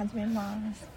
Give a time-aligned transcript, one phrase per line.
[0.00, 0.88] 始めます。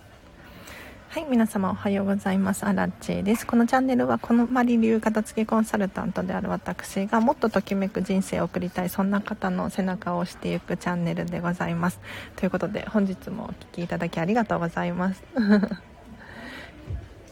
[1.09, 2.65] はい皆様おはようございます。
[2.65, 3.45] アラチェです。
[3.45, 11.99] このチャンネルはこのマリ流片付けコンサルタントである私がもっとときめく人生を送りたいそんな方の背中を押していくチャンネルでございます。
[12.37, 15.21] ということで本日もお聴きいただきありがとうございます。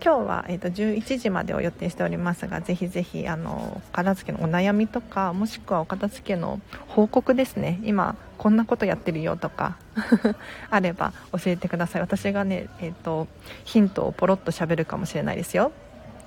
[0.04, 7.80] 今日は、えーと、11時までを予定しておりますがぜひぜひあの片付けのお悩みとかもしくはお片付けの報告ですね。
[7.84, 9.78] 今こんなことやってるよとか
[10.72, 12.02] あれば教えてください。
[12.02, 13.28] 私がね、えーと、
[13.64, 15.72] ヒントをポロッと喋るかもしれないですよ。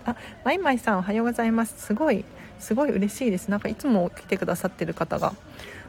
[0.06, 1.74] あマイマイさんおはようございます。
[1.84, 2.24] すごい
[2.60, 3.48] すごい嬉しいです。
[3.48, 5.32] なんかいつも来てくださってる方が。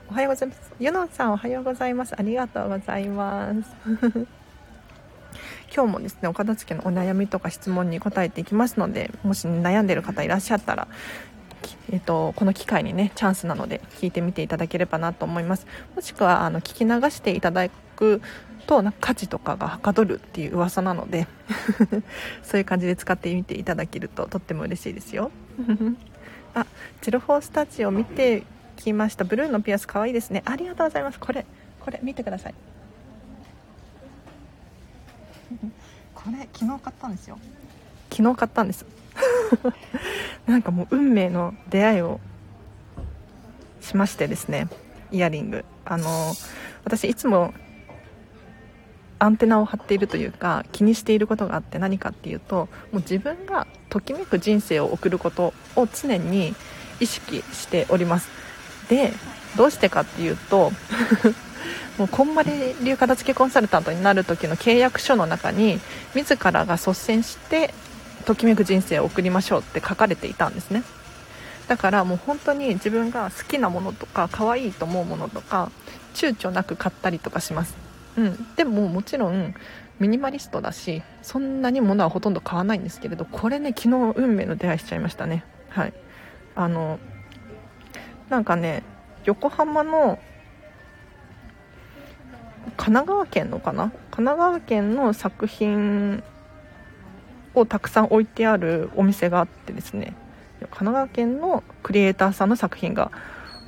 [0.10, 0.74] おはようございます。
[0.80, 2.16] ユノさんおはようございます。
[2.18, 4.45] ありがとうございます。
[5.74, 10.88] 今日もですねお片付けのお悩みとか質問に答えていきますのでもし、悩んでる方いらっしゃったら
[11.92, 15.66] えっと、この機会にねチャンスなので聞いてみていただければなと思います。
[15.96, 18.22] もしくはあの聞き流していただく
[18.68, 21.28] となんか価値とかがはかどるっていう噂なので
[22.44, 25.32] そういう感じで使ってみていただけるととっても嬉しいですよ。
[26.54, 26.66] あ
[27.02, 28.44] ジロフォースタジオ見て
[28.78, 29.24] きました。
[29.24, 30.42] ブルーのピアス可愛いですね。
[30.46, 31.20] ありがとうございます。
[31.20, 31.46] これ
[31.80, 32.56] これ見てください。
[36.14, 37.38] これ昨日買ったんですよ。
[38.12, 38.86] 昨日買ったんです。
[40.48, 42.20] なんかもう運命の出会いを
[43.82, 44.68] しましてですね
[45.12, 45.66] イヤリング。
[45.86, 46.34] あの
[46.84, 47.54] 私いつも
[49.20, 56.54] アンテナを張っているというか気にしていることがあって何かっていうともう自分がときめく人生を送ることを常に
[57.00, 58.30] 意識しております。
[58.90, 59.14] で
[59.56, 60.72] どうしてかっていうと
[61.98, 62.52] もうこんまり
[62.84, 65.80] 流片付けコンサルタントになる時の契約書の中に
[66.14, 67.74] 自らが率先して
[68.26, 70.84] ときめく人生を送りましょうって書かれていたんですね。
[71.68, 75.72] だからもう本当に自分が好きなものとか可愛いと思うものとか
[76.14, 77.76] 躊躇なく買ったりとかします。
[78.18, 78.56] うん。
[78.56, 79.54] でももちろん
[80.00, 85.46] ミニマリストだしそんなに物はほとんど買わないんですけれどこれね昨日運命の出会いしちゃいましたね。
[85.70, 85.94] はい。
[86.56, 87.00] あの
[88.30, 88.84] なんかね
[89.24, 90.20] 横浜の
[92.78, 93.92] 神奈川県のかな？
[94.12, 96.24] 神奈川県の作品
[97.54, 100.14] をたくさん置いてあるお店があってですね。
[100.60, 103.12] 神奈川県のクリエイターさんの作品が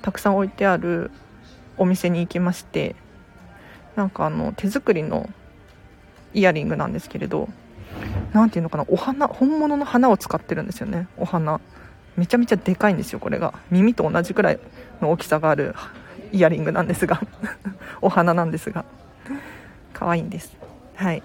[0.01, 1.11] たくさん置いてある
[1.77, 2.95] お店に行きまして
[3.95, 5.29] なんかあの手作りの
[6.33, 7.49] イヤリングなんですけれど
[8.33, 8.85] 何ていうのかな？
[8.87, 11.07] お花本物の花を使ってるんですよね。
[11.17, 11.59] お花。
[12.15, 13.53] めちゃめちゃでかいんですよこれが。
[13.69, 14.59] 耳と同じくらい
[15.01, 15.75] の大きさがある
[16.31, 17.21] イヤリングなんですが
[18.01, 18.85] お花なんですが
[19.93, 20.55] 可愛いんです。
[20.95, 21.23] はい。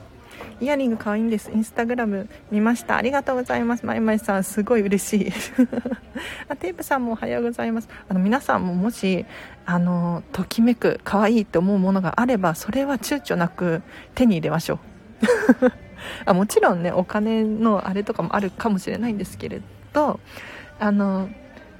[0.61, 1.51] イヤリング可愛いんです。
[1.53, 2.97] インスタグラム見ました。
[2.97, 3.85] ありがとうございます。
[3.85, 5.33] まいまいさんすごい嬉しい。
[6.49, 7.89] あテープさんもおはようございます。
[8.09, 9.27] あの皆さんももし
[9.67, 13.83] あのときめく可愛いって思うものがあればそれは躊躇なく
[14.15, 14.79] 手に入れましょう。
[16.27, 19.61] あもちろんねお金のあれとかもあるかもしれないんですけれ
[19.93, 20.21] ど
[20.79, 21.29] あの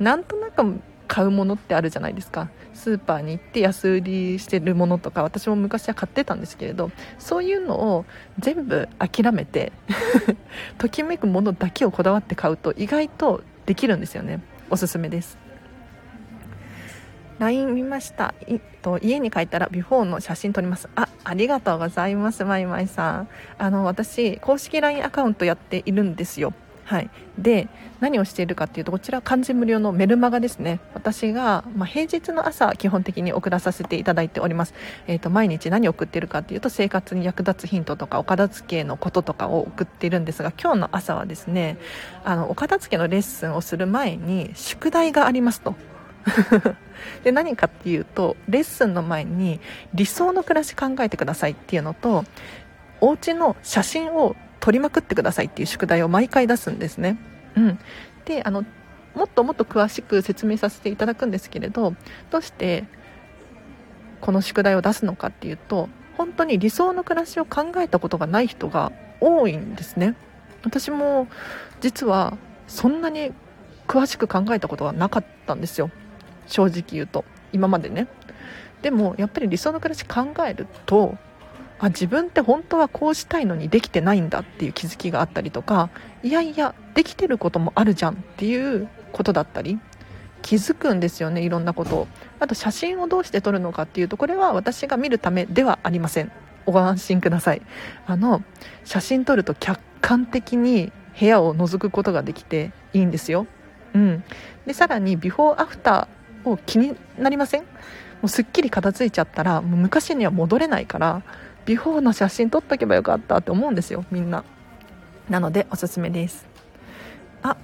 [0.01, 2.49] なんとなく買うものってあるじゃないですか。
[2.75, 8.05] スーパーに行って安売りしてるものとか私も昔は買ってたんですけれどそういうのを
[8.39, 9.73] 全部諦めて
[10.79, 14.41] ときめくものだけをこだわって買うと意外とできるんですよね。
[14.71, 15.39] おすすめです。
[17.39, 18.35] LINE 見ました。
[18.47, 20.89] いと家に帰ったらビフォーの写真撮ります。
[20.95, 23.29] あありがとうございますまいまいさん。
[23.59, 26.53] あの私公式 LINE アカウントやっているんですよ。
[26.93, 27.69] はい、で
[28.01, 30.79] 何をしているかっていうとこちら漢字無料のメルマガですね。
[30.93, 34.75] 私が、まあ、平日の朝基本的に送らさせていただいております、
[35.07, 41.79] えーと、毎日何を送っているかっていうと生活に役立つヒントとかお片付けのこととかを送っているんですが今日の朝はですね
[42.25, 45.75] あのお片付けのレッスンをする前に宿題がありますと。
[47.25, 49.61] で何かっていうとレッスンの前に
[49.95, 52.25] 理想の暮らし考えてくださいっていうのと
[53.01, 57.19] お家の写真を撮りまくってくださいっていう宿題を毎回出すんですね。
[57.57, 57.79] うん、
[58.25, 58.65] であの
[59.15, 61.95] もっともっと詳しく説明させていただくんですけれど
[62.31, 62.85] どうして
[64.21, 70.15] この宿題を出すのかっていうと本当に理想の暮らしを考えたことがない人が多いんですね。
[70.63, 71.27] 私も
[71.81, 72.39] 実は
[72.69, 73.33] そんなに
[73.89, 75.91] 詳しく考えたことはなかったんですよ。
[76.47, 77.25] 正直言うと。
[77.53, 78.07] 今までね。
[78.81, 81.19] でもやっぱり理想の暮らし考えると
[81.83, 85.91] あ自分って本当はこうしたいのにできてないんだっていう気づきがあったりとか
[86.23, 89.79] いやいやできてることもあるじゃんっていうことだったり
[90.43, 92.09] 気づくんですよねいろんなことを。
[92.41, 96.33] あと写真をどうして撮るのかっていうとこれは私が見るためではありません。
[96.67, 97.63] ご安心ください。
[98.07, 98.43] あの
[98.85, 103.47] 写真撮ると客観的に部屋を覗くことができていいんですよ。
[103.95, 104.25] うん。
[104.67, 107.63] でさらにビフォーアフターを気になりません？
[107.63, 107.67] も
[108.25, 111.23] うすっきり片付いちゃったらもう昔には戻れないから
[111.65, 114.45] ビフォーの写真撮っとけばよかったって思うんですよみんな。
[115.29, 116.47] なのでおすすめです。
[117.43, 117.57] あ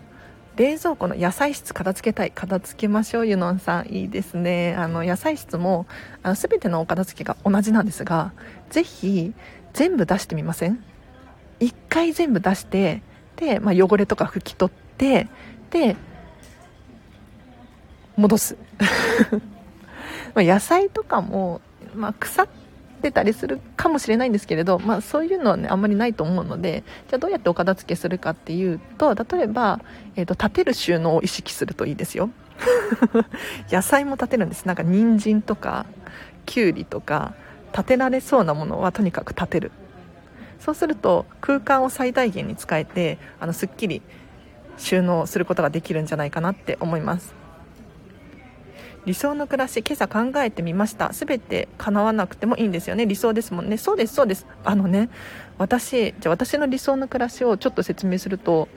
[0.57, 3.87] 冷蔵庫の野菜室片付けたい片付けましょうユノンさん。
[3.89, 4.75] いいですね。
[4.77, 5.87] あの野菜室も
[6.23, 8.33] あの全てのお片付けが同じなんですが
[8.71, 9.35] ぜひ
[9.73, 10.83] 全部出してみません
[11.61, 13.03] ？1回全部出して
[13.37, 15.29] で、まあ、汚れとか拭き取って
[15.71, 15.97] で
[18.17, 18.57] 戻す。
[20.35, 21.61] ま野菜とかも、
[21.95, 22.49] まあ、腐っ
[22.99, 29.81] てたりするかもしれないんですけれど、まあ、そういうのはねあんまりないと思うのでじゃあどうやってお片付けするかっていうと例えば、
[30.17, 32.31] えーと、立てる収納を意識するといいですよ。
[33.71, 34.65] 野菜も立てるんです。
[34.65, 35.87] なんか人参とか
[36.45, 37.35] きゅうりとか
[37.73, 39.71] 立てられそうなものはとにかく立てる。
[40.59, 44.03] そうすると空間を最大限に使えてあのすっきり
[44.77, 47.38] 収納することができるんじゃないかなって思います。
[49.07, 51.11] 理想の暮らし今朝考えてみました。
[51.13, 53.07] 全て叶わなくてもいいんですよね。
[53.07, 53.77] 理想ですもんね。
[53.79, 54.47] そうですそうです。
[54.65, 55.09] あのね
[55.57, 58.69] 私じゃあ私の理想の暮らしをちょっと説明すると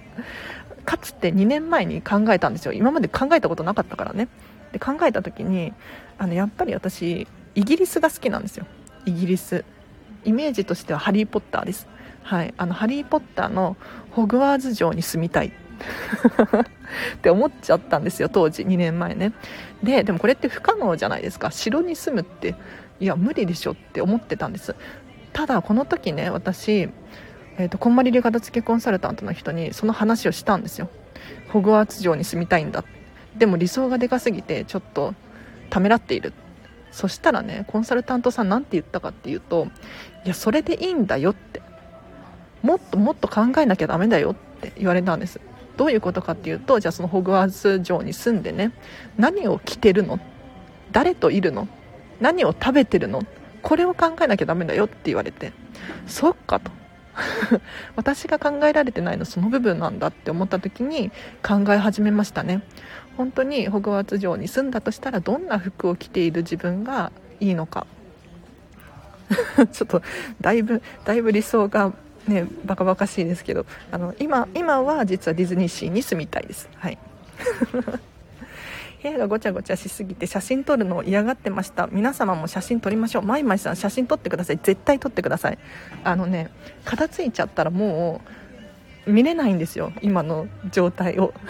[0.84, 2.72] かつて2年前に考えたんですよ。
[2.72, 4.28] 今まで考えたことなかったからね。
[4.72, 5.72] で考えた時に
[6.18, 8.66] あのやっぱり私イギリスが好きなんですよ。
[9.04, 9.64] イギリス。
[10.24, 11.88] イメージとしてはハリー・ポッターです。
[12.22, 12.54] はい。
[12.56, 13.76] あのハリー・ポッターの
[14.10, 15.52] ホグワーツ城に住みたい。
[17.16, 19.32] って思っちゃったんですよ当時2年前ね。
[19.82, 21.50] ででもこれって不可能じゃないですか。
[21.50, 22.54] 城に住むって
[23.00, 24.74] いや無理でしょって思ってたんです。
[25.32, 26.90] ただこの時ね私、
[27.58, 30.88] えーと、こんまり流片付けコンサルタントの人にその話をしたんですよ。
[31.48, 32.84] ホグワーツ城に住みたいんだ。
[33.36, 35.14] でも理想がでかすぎてちょっと
[35.70, 36.32] ためらっている。
[36.90, 39.68] そしたらねコンサルタントさん何て言ったかっていうと
[40.24, 41.62] いやそれでいいんだよって。
[42.62, 45.40] もっともっと考えなきゃダメだよって言われたんです。
[45.80, 48.70] どういうことかっていうとじゃあそのホグワーツ城に住んでね。
[49.16, 50.20] 何を着てるの？
[50.92, 51.68] 誰といるの？
[52.20, 53.22] 何を食べてるの？
[53.62, 55.54] これを考えなきゃダメだよって言われて。
[56.06, 56.70] そっかと。
[57.96, 61.10] 私が考えられてないのその部分なんだって思った時に
[61.42, 62.60] 考え始めましたね。
[63.16, 67.10] 本当にホグワーツ城に住んだとしたらどんな服を着ている自分が
[67.40, 67.86] いいのか。
[69.72, 70.02] ちょっと
[70.42, 71.94] だいぶだいぶ理想が
[72.30, 76.68] ねバカバカしいですけどあの今今は実はディズニーシーに住みたいです。
[76.76, 76.98] はい。
[79.02, 81.88] 部屋がごちゃごちゃしすぎて写真撮るのを嫌がってました。
[81.90, 83.22] 皆様も写真撮りましょう。
[83.22, 84.60] まいまいさん写真撮ってください。
[84.62, 85.58] 絶対撮ってください。
[86.04, 86.50] あのね
[86.84, 88.20] 片付いちゃったらも
[89.06, 89.92] う見れないんですよ。
[90.02, 91.32] 今の状態を。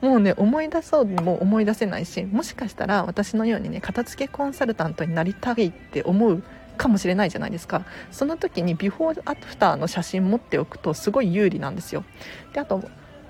[0.00, 6.42] もうね思い出そうにも思い出せないしもしかしたら私のようにね片付けコンサルタントになりたいって思う
[6.76, 7.84] かもしれないじゃないですか。
[8.10, 12.04] その時にビフォーアフターの写真持っておくとすごい有利なんですよ。
[12.52, 12.82] であと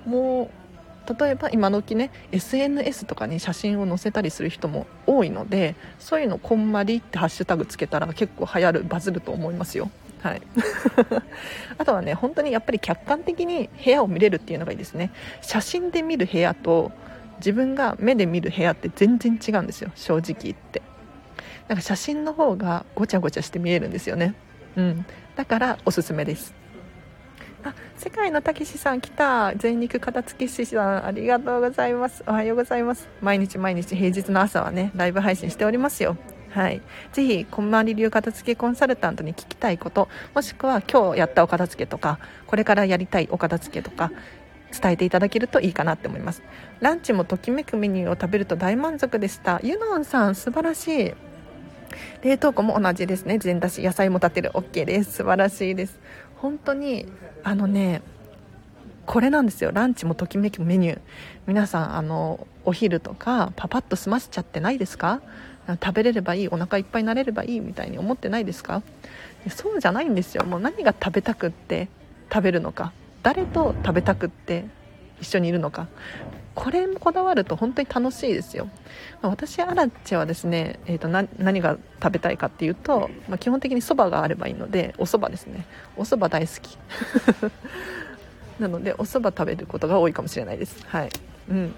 [0.05, 0.67] もう
[1.19, 9.89] 例えば今時ね SNS とかに写真を載せたりする人も多いのでそういうのこんまりってハッシュタグつけたら結構流行るバズると思いますよ。
[10.21, 10.41] はい。
[11.77, 15.11] あとはね本当にやっぱり客観的に部屋を見れるっていうのがいいですね。
[15.41, 16.91] 写真で見る部屋と
[17.37, 19.91] 自分が目で見る部屋って全然違うんですよ。
[19.95, 20.81] 正直言って。
[21.67, 24.35] なんか写真の方がごちゃごちゃして見えるんですよね。
[24.75, 25.05] うん。
[25.35, 26.53] だからおすすめです。
[27.63, 29.53] あ世界のたけしさん来た。
[29.55, 32.23] 全肉片付け師さんありがとうございます。
[32.27, 33.09] おはようございます。
[33.21, 36.17] 毎日毎日平日の朝はねライブ配信しておりますよ。
[36.49, 36.81] はい、
[37.11, 44.11] ぜひこんまり流片付けコンサルタントに聞きたいこともしくは今日やったお片付けとかこれからやりたいお片付けとか
[44.71, 46.41] 伝えていただけるといいかなって思います。
[46.79, 49.59] ランチもときめくメニューを食べると大満足でした。
[49.61, 51.13] ユノンさん素晴らしい。
[52.23, 53.37] 冷凍庫も同じですね。
[53.37, 54.51] 全だし野菜も立てる。
[54.51, 55.13] OK です。
[55.13, 55.99] 素晴らしいです。
[56.35, 57.05] 本当に
[57.43, 58.01] あのね
[59.05, 59.71] これなんですよ。
[59.71, 60.99] ランチもときめきメニュー。
[61.47, 65.21] 皆さんあのお昼とかパパッと済ませちゃってないですか？
[65.81, 66.47] 食べれればいい。
[66.49, 67.59] お腹いっぱいになれればいい。
[67.59, 68.83] みたいに思ってないですか？
[69.49, 70.43] そうじゃないんですよ。
[70.43, 71.87] もう何が食べたくって
[72.31, 72.91] 食べるのか。
[73.23, 74.65] 誰と食べたくって
[75.21, 75.87] 一緒にいるのか。
[76.57, 78.67] これもこだわると本当に楽しいですよ、
[79.21, 85.67] まあ、私アラッチはですね、えーと、何が食べたいかっていうと、まあ、基本的にそばがあればいいのでおそばですね。
[85.95, 86.79] おそば大好き。
[88.59, 90.83] なのでおそば食べることが多いかもしれないです。
[90.87, 91.09] はい。
[91.51, 91.75] うん。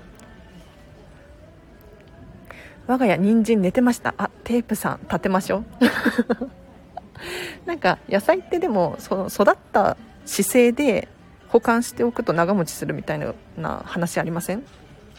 [2.88, 4.14] 我が家人参寝てました。
[4.18, 5.66] あテープさん立てましょう。
[7.68, 11.10] なんか野菜ってでもその育った姿勢で
[11.50, 13.20] 保管しておくと長持ちするみたい
[13.58, 14.64] な話ありません？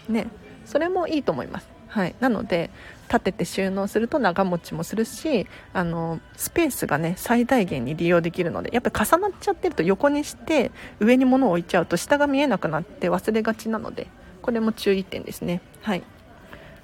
[0.09, 0.29] ね。
[0.65, 1.69] それもいいと思います。
[1.89, 2.15] はい。
[2.21, 2.71] なので
[3.09, 10.71] 立てて収納すると長持ちもするしあのスペースがね最大限に利用できるのでやっぱり重なっちゃってると横にして
[11.01, 14.07] 上に物を置いちゃうと下が見えなくなって忘れがちなので
[14.41, 15.61] これも注意点ですね。
[15.83, 16.05] はい。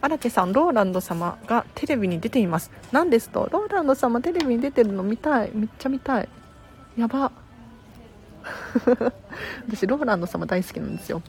[0.00, 2.72] 荒地さんローランド様がテレビに出ています。
[2.90, 3.48] 何ですと？
[3.52, 5.52] ローランド様テレビに出てるの見たい。
[5.54, 6.28] めっちゃ見たい。
[6.98, 7.30] やば。
[9.68, 11.22] 私ローランド様大好きなんですよ。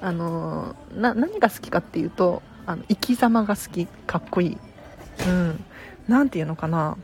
[0.00, 4.58] あのな何が好きかっていうとあの生き様が好きかっこいい。
[5.26, 5.64] うん。
[6.08, 6.96] 何て言うのかな、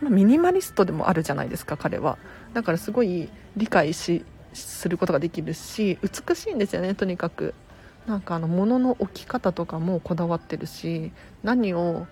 [0.00, 2.18] ま、ミニマリストでもあるじゃないですか彼は。
[2.54, 7.54] だからすごい理解しすることができるし美しいんですよねとにかく。
[8.06, 11.12] なんかあの物の置き方とかもこだわってるし
[11.44, 12.06] 何を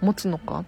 [0.00, 0.64] 持つのか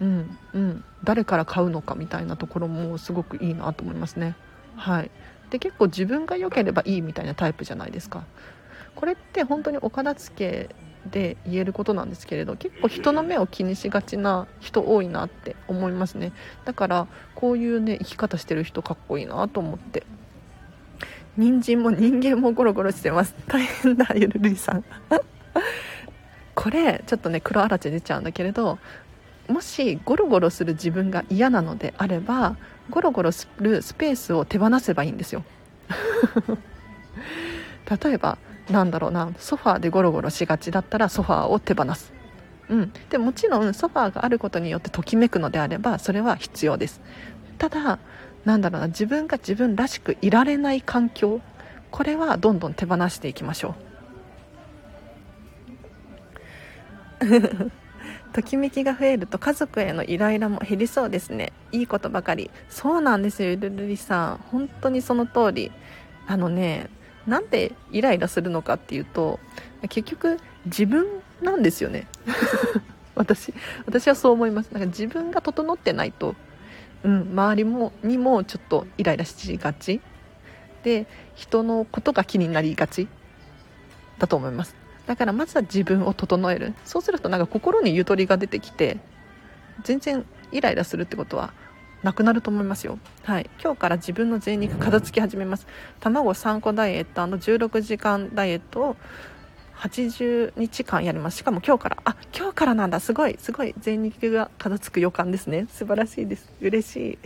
[0.00, 4.36] うんうん誰から買うのかみたいなところもすごくいいなと思いますね。
[4.76, 5.10] はい。
[5.50, 8.24] で結構自分が良ければいいみたいなタイプじゃないですか。
[8.94, 10.34] これって本当にお片付
[10.68, 10.74] け
[11.10, 16.32] で言えることなんですけれど結構人の目を気にしがちな人多いなって思いますね。
[16.64, 20.04] だからこういうね生き方してる人かっこいいなと思って。
[21.36, 23.34] 人参も人間もゴロゴロしてます。
[23.46, 24.84] 大変だゆるるいさん。
[26.54, 28.78] これちょっとね黒あらち出ちゃうんだけれど
[29.50, 32.56] もしゴロゴロする自分が嫌なのであれば
[32.88, 35.44] ゴロゴロするスペースを手放せばいいんですよ。
[38.04, 38.38] 例えば
[38.70, 42.12] なんだろうなソファーでゴロゴロしがちだったらソファーを手放す。
[42.68, 47.00] うん、でもちろんソファーがあることによってときめくのであればそれは必要です。
[47.58, 47.98] ただ
[48.44, 51.40] なんだろうな自分が自分らしくいられない環境
[51.90, 53.74] これはどんどん手放していきましょ
[57.20, 57.72] う。
[58.30, 61.52] ときめきが増えると家族へのイライラも減りそうですね。
[61.72, 62.50] いいことばかり。
[62.68, 64.36] そうなんですよゆるるりさん。
[64.50, 65.72] 本当にその通り。
[66.26, 66.88] あのね
[67.26, 69.40] なんでイライラするのかっていうと
[69.88, 71.06] 結局自分
[71.42, 72.06] なんですよね。
[73.16, 73.52] 私
[73.86, 74.70] 私はそう思います。
[74.72, 76.34] なんか自分が整ってないと
[77.02, 80.00] うん、周りもにもちょっとイライラしがち。
[80.82, 83.08] で人のことが気になりがち。
[84.18, 84.79] だと思います。
[85.10, 86.72] だからまずは自分を整える。
[86.84, 88.98] そうするとなんか心にゆとりが出てきて
[89.82, 91.52] 全然イライラするってことは
[92.04, 92.96] なくなると思いますよ。
[93.24, 93.50] はい。
[93.60, 95.66] 今日から自分の贅肉片付け始めます。
[95.98, 98.96] 卵3個ダイエット16時間ダイエットを
[99.80, 101.38] 80日間やります。
[101.38, 101.96] しかも今日から。
[102.04, 103.00] あ今日からなんだ。
[103.00, 103.74] すごいすごい。
[103.80, 105.66] 全肉が片付く予感ですね。
[105.72, 106.52] 素晴らしいです。
[106.60, 107.18] 嬉しい。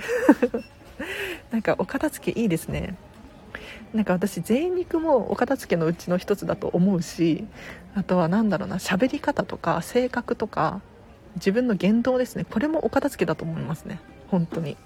[1.53, 2.97] なんかお片付けいいですね
[3.95, 7.45] なんか私全肉もお片付けのうちの一つだと思うし
[7.95, 10.81] あとは何だろうな喋り方とか性格とか
[11.37, 12.45] 自分の言動ですね。
[12.45, 14.01] これもお片付けだと思いますね。
[14.29, 14.77] 本当に。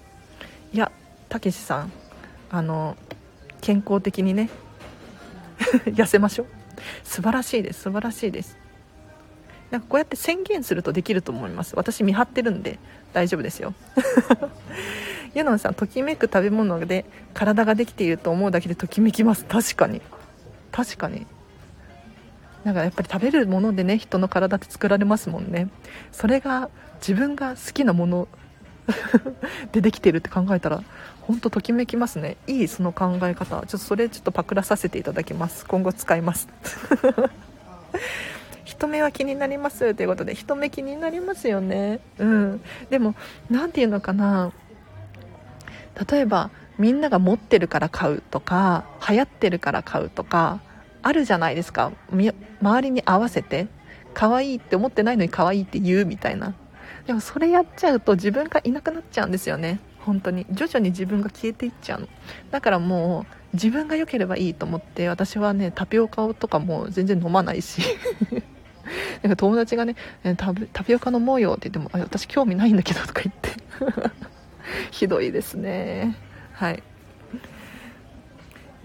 [0.73, 0.91] いや
[1.27, 1.91] たけしさん
[2.49, 2.97] あの
[3.61, 4.49] 健康的にね
[5.85, 6.47] 痩せましょう。
[7.03, 8.57] 素晴らしいです素晴らしいです。
[9.71, 11.75] なんかこうやって宣言するとできると思います。
[11.75, 12.79] 私見張ってるんで
[13.13, 13.73] 大丈夫ですよ。
[15.35, 19.45] ユノンさんときめく食べ物で体ができていると思うだけでときめきます。
[19.45, 20.01] 確かに。
[20.71, 21.25] 確かに。
[22.63, 25.69] なんかやっぱり食べるものでね人の体って作られますもんね。
[26.11, 26.69] それが
[26.99, 28.27] 自分が好きなもの
[29.71, 30.83] でできてるって考えたら
[31.21, 32.37] 本当ときめきますね。
[32.47, 33.45] いいその考え方。
[33.45, 35.65] ちょっとそれちょっとパクらさせていただきます。
[35.65, 36.47] 今後使います。
[38.65, 41.99] 人目は気になりますということで人目気になりますよね。
[42.17, 42.61] うん。
[42.89, 43.15] でも
[43.49, 44.51] 何て言うのかな。
[46.09, 50.61] 例えばみんなが持ってるから買うとか流行ってるから買うとか
[51.01, 51.91] あるじゃないですか。
[52.61, 53.67] 周りに合わせて
[54.13, 56.53] 可愛いって思ってないのに可愛いって言うみたいな。
[57.05, 59.79] でもそれやっちゃうと自分がいなくなっちゃうんですよね。
[59.99, 60.45] 本当に。
[60.51, 62.07] 徐々に自分が消えていっちゃうの。
[62.51, 67.81] だからもう自分が良ければいいと思って私はねタピオカとかも全然飲まないし。
[69.21, 69.95] なんか友達がね
[70.37, 70.53] タ
[70.83, 73.49] ピオカ飲もうよって言っても私興味ないんだけどとか言って。
[74.91, 76.15] ひどいですね。
[76.53, 76.83] はい。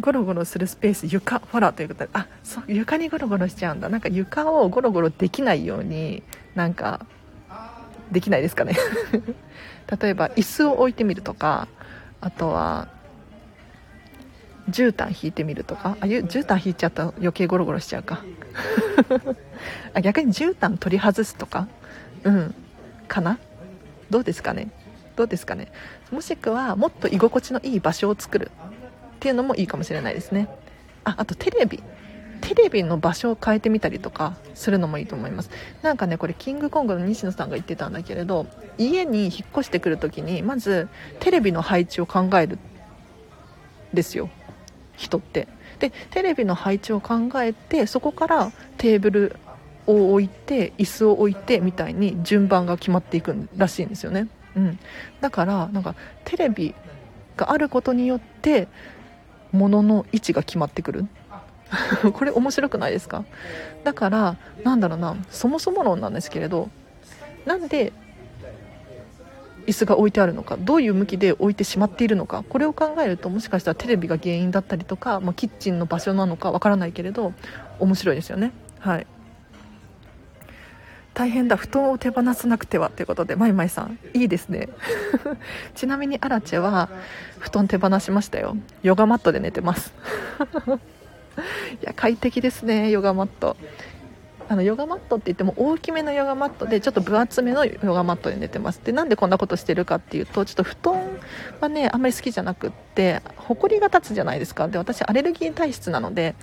[0.01, 2.11] ゴロゴロするスペース床ほらということで。
[2.13, 3.89] あそう床にゴロゴロしちゃうんだ。
[3.89, 6.23] なんか床をゴロゴロできないように
[6.55, 7.07] なんか
[8.11, 8.75] できないですかね。
[10.01, 11.69] 例えば椅子を置いてみるとか
[12.21, 12.89] あとは
[14.71, 15.97] 絨毯引いてみるとか。
[16.01, 18.23] あいう絨毯引いちゃったら余計ゴロゴロしちゃうか。
[19.95, 21.69] あ逆に絨毯取り外すとか？
[22.25, 22.55] うん。
[23.07, 23.39] かな？
[24.11, 24.69] どうですかね？
[25.17, 25.69] どうですかね。
[26.11, 28.51] もしくはもっと居心地のいい場所を作る
[29.17, 30.49] っていうのもいいかもしれないですね。
[31.05, 31.83] ああとテレビ。
[32.41, 35.51] テレビの場所を変えてみたりとかするのもいいと思います。
[35.81, 40.89] なんかねこれキングコングの西野さんが言ってたんだけれど家に引っ越してくる時にまず
[41.21, 42.59] テレビの配置を考える
[43.95, 44.29] ですよ。
[44.97, 45.49] 人って。
[45.79, 49.37] でテレビの配置を考えてそこからテーブル
[49.87, 54.79] を置いて椅子を置いてみたいに順番が決まっていくらしいんですよね、うん、
[55.21, 55.95] だからなんか
[56.25, 56.75] テレビ
[57.37, 58.69] があることによって
[59.53, 61.07] 物の位置が決まってくる。
[62.13, 63.25] これ面白くないですか？
[63.83, 66.69] だからなんだろうなそもそも論なんですけれど
[67.47, 67.93] なんで
[69.67, 77.33] 椅子が置いてあるのかどういう向きで置いてしまっているのかこれを考えるともしかしたらテレビが原因だったりとか、まあ、キッチンの場所なのかわからないけれど
[77.81, 78.53] 面白いですよね。
[78.79, 79.07] はい。
[81.15, 81.57] 大変だ。
[81.57, 83.99] 布団を手放さなくてはということでまいまいさん。
[84.13, 84.69] いいですね。
[85.75, 86.89] ちなみにアラチェは
[87.39, 88.57] 布団手放しましたよ。
[88.83, 89.95] ヨガマットで寝てます。
[91.83, 93.57] いや快適ですねヨガマット。
[94.47, 98.81] あのヨガマットって言っても大きめのヨガマットでちょっと分厚めのヨガマットで寝てます。
[98.85, 101.01] でなんでこんなことしてるかっていうとちょっと布団
[101.61, 104.67] はねあんまり好きじゃなくってほこりが立つじゃないですか。
[104.67, 106.35] で私アレルギー体質なので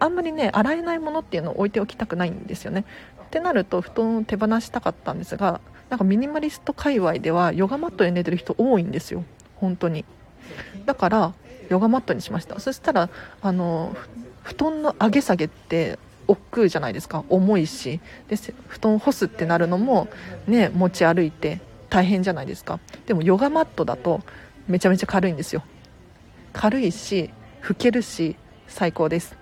[0.00, 2.84] あんまりね洗えないものっていうのを置いておきたくないんですよね。
[3.32, 9.24] ってなると布団を手放したかったんですがなんかミニマリスト界隈ではヨガマットで寝てる人多いんですよ。
[9.56, 10.04] 本当に。
[10.84, 11.32] だから
[11.70, 12.60] ヨガマットにしました。
[12.60, 13.08] そしたら
[13.40, 13.96] あの
[14.42, 15.98] 布団の上げ下げって
[16.28, 17.24] 億劫じゃないですか。
[17.30, 18.00] 重いし。
[18.28, 18.36] で
[18.68, 20.08] 布団干すってなるのも
[20.46, 22.80] ね持ち歩いて大変じゃないですか。
[23.06, 24.20] でもヨガマットだと
[24.68, 25.62] めちゃめちゃ軽いんですよ。
[26.52, 27.30] 軽いし
[27.62, 28.36] 拭けるし
[28.66, 29.36] 最高です。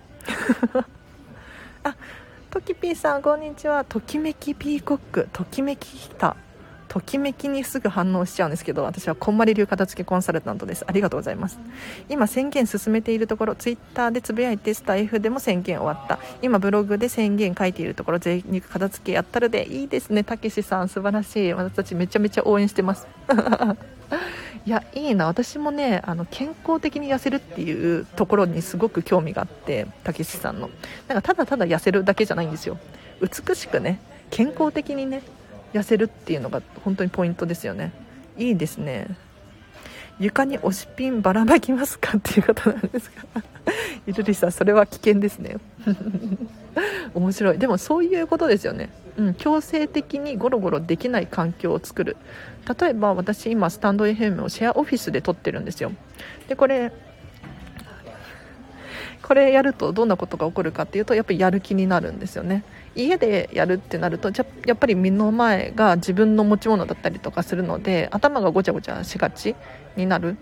[2.51, 3.85] ときぴーさんこんにちは。
[3.85, 6.37] ときめきピーコックときめききた
[6.91, 10.85] ときめきにすぐ反応しちゃうんですけど私はこんまり流片付けコンサルタントです。
[10.89, 11.61] ありがとうございます
[12.09, 16.19] 今宣言進めているところツイッターでつぶやいてスタイフでも宣言終わった。
[16.43, 20.89] 今ブログで宣言書いているところ贅肉片付けやったるでいいですねたけしさん。
[20.89, 21.53] 素晴らしい。
[21.53, 23.07] 私たちめちゃめちゃ応援してます。
[24.67, 25.27] いやいいな。
[25.27, 30.71] 私もねあの健康的に痩せるっていうところにすごく興味があってたけしさんの。
[31.07, 32.79] なんかただただ痩せるだけじゃないんですよ。
[33.21, 35.23] 美しくね健康的にね
[35.73, 37.93] 痩せるっていうのが本当にポイントですよね。
[38.37, 39.07] いいですね。
[40.19, 43.43] 床に押しピンばらまきますかっていうことなんですが。
[44.07, 45.57] ゆるりさんそれは危険ですね。
[47.15, 47.59] 面白い。
[47.59, 52.17] でもそういうことですよね、うん、強制的にゴロゴロできない環境を作る。
[52.81, 55.93] 例えば私今スタンド FM をシェアオフィスで撮ってるんですよ。
[56.49, 56.93] でこれ
[59.23, 62.65] これやるとどんなことが起こるかっていうとやっぱりやる気になるんですよね。
[62.95, 64.31] 家でやるってなると
[64.67, 69.55] やっぱり目の前が自分の持ち物だったりとかするので頭がごちゃごちゃしがち
[69.97, 70.37] になる。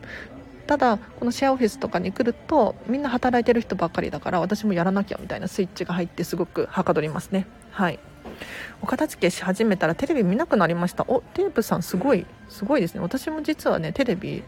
[0.66, 7.46] ただこのシェアオフィスとかに来るとみんな働いてる人ばっかりだから私もやらなきゃみたいなスイッチが入ってすごくはかどりますね。
[7.70, 7.98] はい。
[8.82, 11.04] お片付けし始めたらテレビ見なくなりました。
[11.08, 13.00] おテープさんすごいすごいですね。
[13.00, 14.42] 私も実はねテレビ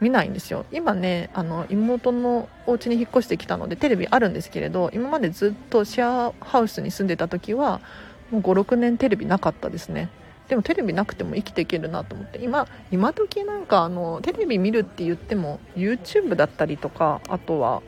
[0.00, 0.64] 見ないんですよ。
[0.72, 7.80] 今ねあの妹のお家に引っ越してきたのでテレビあるんですけれど今までずっとシェアハウスに住んでた時は
[8.30, 10.10] もう56年テレビなかったですね。
[10.48, 12.38] でもテレビなくても生きていけるなと思って。
[12.42, 17.82] 今今時なんかあのテレビ見るって言っても YouTube だったりとかあとは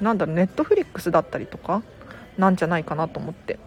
[0.00, 1.82] なんだろう Netflix だったりとか
[2.36, 3.58] なんじゃないかなと思って。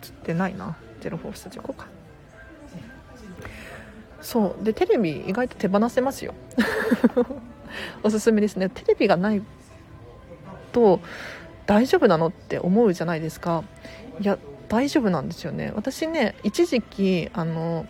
[0.00, 1.88] 映ってないな04スタジオこうか
[4.28, 4.62] そう。
[4.62, 6.34] でテレビ意外と手放せますよ。
[8.04, 8.68] おすすめですね。
[8.68, 9.40] テレビがない
[10.70, 11.00] と
[11.64, 13.64] 大丈夫なのって思うじゃないですか。
[14.20, 14.36] いや
[14.68, 15.72] 大丈夫なんですよね。
[15.74, 17.86] 私ね一時期あの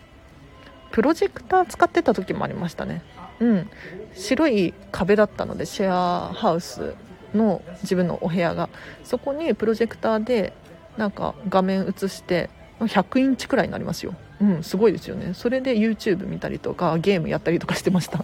[0.91, 3.01] プロジェクター使ってた時もありましたね。
[3.41, 3.69] うん。
[4.13, 6.93] 白い壁だったのでシェアハウス
[7.35, 8.69] の自分のお部屋が。
[9.03, 10.53] そこにプロジェクターで
[10.95, 12.49] なんか画面映して
[12.79, 14.15] 100インチくらいになりますよ。
[14.41, 15.33] うんすごいですよね。
[15.33, 18.23] それで YouTube 見たりとかゲームやったりとかしてました。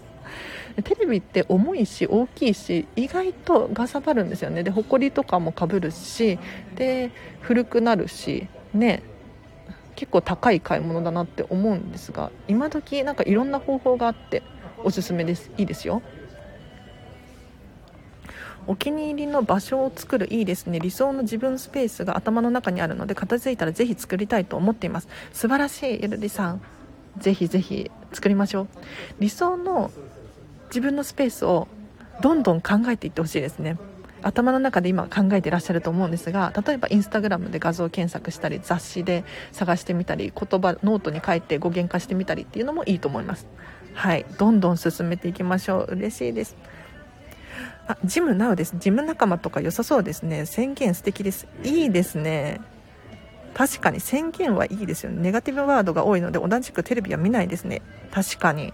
[0.84, 4.62] テレビって重いし大きいし意外とがさばるんですよね。
[4.62, 6.38] で埃とかもかぶるし
[6.76, 9.02] で古くなるしね
[9.96, 14.42] 結構高い買い物だなって思うんですが今時なんかいろんな方法があって
[14.84, 15.50] おすすめです。
[15.58, 16.02] いいですよ。
[18.70, 20.78] お気に入りの場所を作るいいですね。
[20.78, 25.08] 理想の自分スペースが頭の中にあるので片付いたらぜひ作りたいと思っています。
[25.32, 26.60] 素晴らしいゆるりさん。
[27.18, 28.68] ぜひぜひ作りましょう。
[29.18, 29.90] 理想の
[30.68, 31.66] 自分のスペースを
[32.22, 33.76] どんどん考えていってほしいですね。
[34.22, 43.48] 頭の中で今考えていらっしゃると思うんですが例えばインスタグラムで画像検索したり雑誌で探してみたり言葉ノートに書いて言語化してみたりっていうのもいいと思います。
[43.94, 44.24] はい。
[44.38, 45.94] どんどん進めていきましょう。
[45.94, 46.56] 嬉しいです。
[47.90, 48.76] あ、ジムナウです。
[48.78, 50.46] ジム仲間とか良さそうですね。
[50.46, 51.48] 宣言素敵です。
[51.64, 52.60] いいですね。
[53.52, 55.20] 確かに宣言はいいですよね。
[55.20, 57.82] ネガティブワードが多いので同じくテレビは見ないですね。
[58.12, 58.72] 確かに。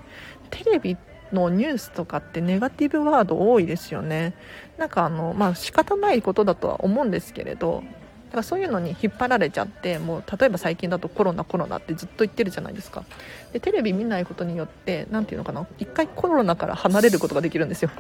[0.51, 0.99] テレビ
[1.33, 4.35] のニュースとかってネガティブワード多いですよね。
[4.77, 7.85] なんかあの、まあ仕方ないことだとは思うんですけれど、
[8.27, 13.05] だからそういうのに引っ張られちゃってもう例えば最近だとコロナコロナってずっと言ってるじゃないですか。
[13.53, 17.91] でテレビ見ないことによって何ていうのかな一回コロナから離れることができるんですよ。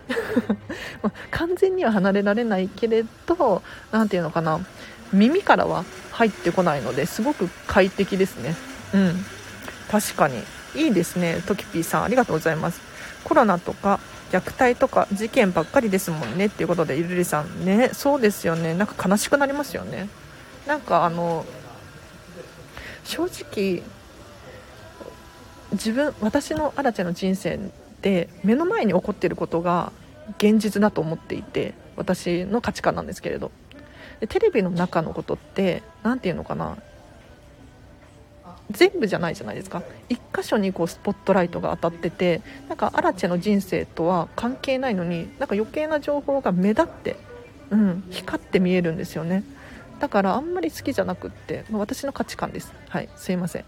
[1.31, 3.63] 完全には離れられないけれど
[3.93, 4.61] 何ていうのかな
[5.13, 8.55] 耳からは入ってこないのですごく快適ですね。
[8.95, 9.25] うん。
[9.91, 10.43] 確かに。
[10.75, 12.03] いいですねトキピーさん。
[12.03, 12.81] ありがとうございます。
[13.25, 14.01] コロナとか
[14.33, 17.91] 虐待とか事件ばっかりですもんねっていうことでゆるりさんね。
[17.93, 18.75] そうですよね。
[18.75, 20.09] なんか悲しくなりますよね。
[20.67, 21.45] なんかあの
[23.05, 23.83] 正直
[25.73, 27.59] 自分私のアラチェの人生
[28.03, 29.93] で目の前に起こっていることが
[30.39, 33.51] 現実だと思っていて私の価値観なんですけれど。
[34.21, 36.79] でテレビの中のことって何て言うのかな。
[38.71, 39.83] 全部じゃないじゃないですか。
[40.09, 47.17] 1箇所にこうスポットライトが当たっててなんかアラチェの人生とは関係ないのになんか余計な情報が目立って、
[47.71, 49.45] うん、光って見えるんですよね。
[50.01, 52.73] だからあんまり好きじゃなくって、まあ、私の価値観です。
[52.89, 53.65] はいすいません。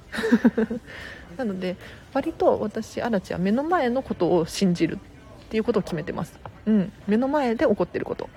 [1.36, 1.76] なので
[2.12, 4.98] 割と私アラチェは目の前のことを信じる
[5.46, 8.28] っていうことを決めてます、うん、目の前で起こってること。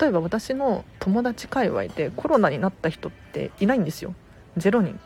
[0.00, 4.14] 例えば私の友達界隈でコロナになった人っていないんですよ。
[4.58, 5.00] 0人。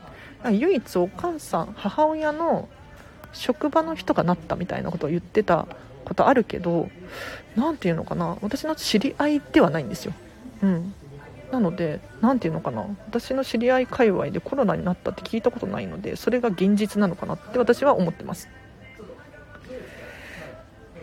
[0.50, 2.68] 唯一お母さん母親の
[3.32, 5.66] 職場の人がなったみたいなことを言ってた
[6.04, 6.90] ことあるけど
[7.56, 10.12] 何て言うのかな私の知り合いではないんですよ、
[10.62, 10.94] うん、
[11.50, 18.48] なので何て言うのかな私の知り合い界隈でコロナになったって聞いたことないのでそれが現実なのかなって私は思ってます。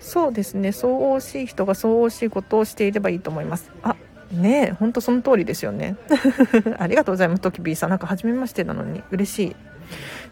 [0.01, 0.71] そうですね。
[0.71, 3.69] そう惜しい人がそう惜しいことをしていればいいと思います。
[3.83, 3.95] あ
[4.31, 5.95] ねえ本当その通りですよね。
[6.77, 7.41] ありがとうございます。
[7.41, 9.55] トキビーさんなんか初めましてなのに嬉しい。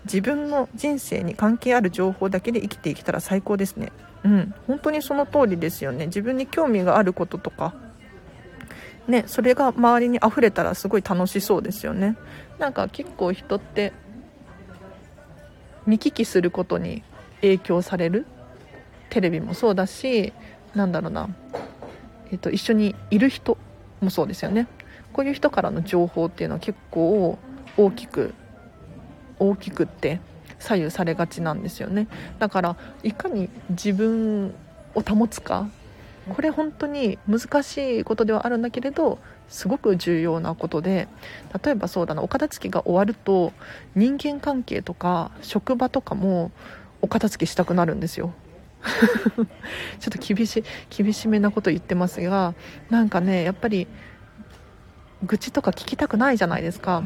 [0.05, 3.91] 自分の人生に関係ある情報だけで生きていけたら最高ですね。
[4.23, 6.07] うん本当にその通りですよね。
[6.07, 7.73] 自分に興味があることとか
[9.07, 12.15] ねそれが周りに溢れたらすごい楽しそうですよね。
[12.60, 13.93] なんか結構人って
[15.88, 17.03] 見聞きすることに
[17.41, 18.27] 影響される。
[19.10, 20.33] テレビもそうだし
[20.75, 21.29] なんだろうな、
[22.31, 23.57] えっと、一緒にいる人
[24.01, 24.67] もそうですよね。
[25.13, 27.38] こういう人からの情報っていうのは結構
[27.77, 28.33] 大きく
[29.39, 30.19] 大きくって
[30.60, 32.07] 左右されがちなんですよね。
[32.39, 34.53] だからいかに自分
[34.95, 35.69] を保つか
[36.29, 41.07] これ本当に難しいことではあるんだけれどすごく重要なことで
[41.63, 43.53] 例えばそうだなお片付けが終わると
[43.95, 46.51] 人間関係とか職場とかも
[47.01, 48.33] お片付けしたくなるんですよ。
[49.99, 52.53] ちょっと厳し厳しめなこと言ってますが
[52.89, 53.87] なんかねやっぱり
[55.23, 57.03] 愚痴とか聞きたくないじゃないですか。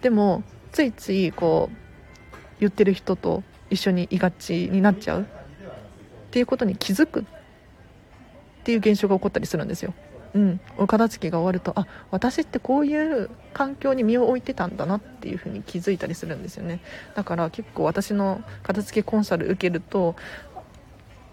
[0.00, 1.76] でもついついこう
[2.60, 5.22] 言ってる人と一緒にいがちになっちゃう。
[5.22, 5.24] っ
[6.30, 7.20] ていうことに気づく。
[7.20, 7.24] っ
[8.64, 9.94] ていう現象が起こったりするんですよ。
[10.34, 16.80] うん、お片付けが終わるとあ私ってこういう環境に身を置いてたんだなっていう風に気づいたりするんですよね。
[17.14, 20.16] だから結構私の片付けコンサル受けると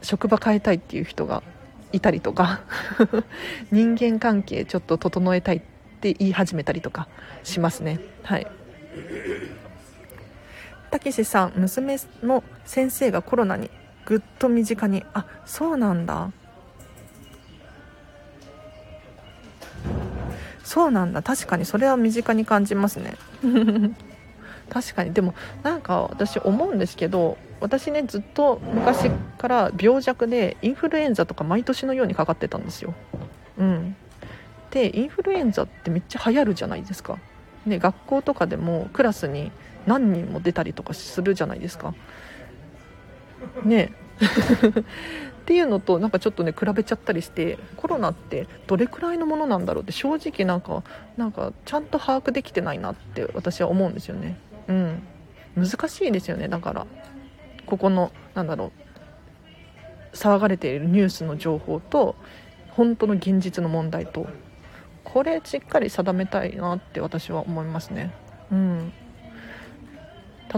[0.01, 1.43] 職場変えたいっていう人が
[1.91, 2.61] いたりとか
[3.71, 5.61] 人間関係ちょっと整えたいっ
[6.01, 7.07] て言い始めたりとか
[7.43, 7.99] しますね。
[8.23, 8.47] はい。
[10.91, 13.69] たけしさん娘の先生がコロナに
[14.05, 16.31] ぐっと身近にあそうなんだ
[20.63, 21.21] そうなんだ。
[21.21, 23.15] 確かにそれは身近に感じますね
[24.69, 25.13] 確かに。
[25.13, 32.93] でもなんか私思うんですけど私ねずっと昔から病弱でインフルエンザとか毎年のようにかかってたんですよ。
[33.57, 33.95] うん。
[34.71, 37.17] でインフルエンザってめっちゃ流行るじゃないですか。
[37.65, 39.51] ね学校とかでもクラスに
[39.85, 41.93] 何人も出たりとかするじゃないですか。
[43.63, 43.91] ね。
[45.45, 50.83] っていうのとなんかちょっとね比べちゃったりしてコロナってどれくらいのものなんだろうって正直なんか
[51.17, 54.37] なんかちゃんと把握できてないなって私は思うんですよね。
[54.67, 55.03] うん。
[55.55, 56.87] 難しいですよねだから。
[57.65, 58.71] ここのなんだろ
[60.13, 62.15] う騒がれているニュースの情報と
[62.69, 64.27] 本当の現実の問題と。
[65.03, 68.11] これしっかり定めたいなって私は思いますね。
[68.51, 68.93] うん。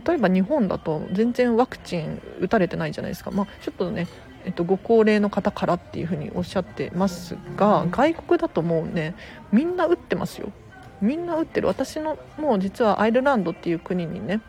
[0.06, 4.08] 例えば日本だと全然ワクチン打たれてないじゃないですか、まあ、ちょっとね、
[4.46, 9.16] えっと、ご高齢の方からっていうふうにおっしゃってますが外国だともうね
[9.52, 10.52] みんな打ってますよ。
[11.02, 11.68] みんな打ってる。
[11.68, 14.42] 私のもう実はアイルランドっていう国にね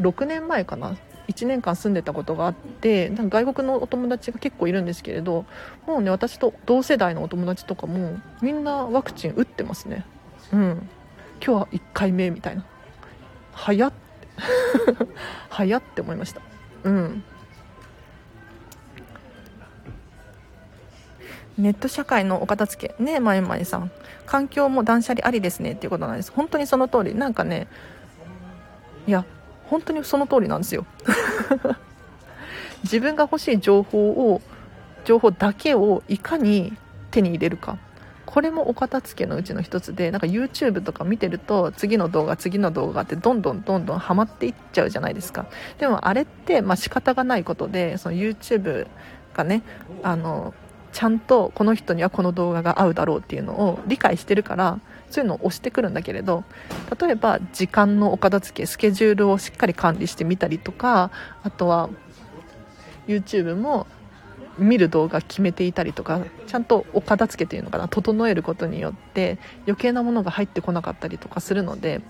[0.00, 0.96] 6年前かな。
[1.28, 5.44] 1年間住んでたことがあってなんか外国のお友達が結構いるんですけれど
[5.86, 10.06] もうね私と同世代のお友達とかもみんなワクチン打ってますね。
[10.52, 10.88] うん。
[11.44, 12.64] 今日は1回目みたいな。
[13.52, 13.92] 早っ。
[15.50, 16.40] 早って思いました。
[16.84, 17.22] うん。
[21.58, 23.02] ネット社会のお片付け。
[23.02, 23.90] ねえまいまいさん。
[24.26, 26.30] 環境も断捨離ありですねっていうことなんです。
[26.30, 27.14] 本当にその通り。
[27.14, 27.66] なんかね
[29.06, 29.24] いや
[29.66, 30.86] 本当にその通りなんですよ。
[32.84, 34.40] 自分が欲しい情報を
[35.04, 36.76] 情報だけをいかに
[37.10, 37.78] 手に入れるか。
[38.24, 45.46] これもお片付けのうちの一つでなんか YouTube とか見てると次の動画次の動画ってどんどんどんどんハマっていっちゃうじゃないですか。
[45.78, 48.86] でもあれってまあ仕方がないことでその YouTube
[49.32, 49.62] がね
[50.02, 50.52] あの
[50.92, 56.44] ちゃんとこの人にはこの動画が合うだろうっていうのを理解してるからそういうのを押してくるんだけれど
[57.00, 61.10] 例えば時間のお片付けスケジュールをしっかり管理してみたりとか
[61.42, 61.88] あとは
[63.06, 63.86] YouTube も
[64.58, 72.00] 見る動画決めていたりとかちゃんとお片付けというのかな整えることによって余計なものが入ってこなかったりとかするので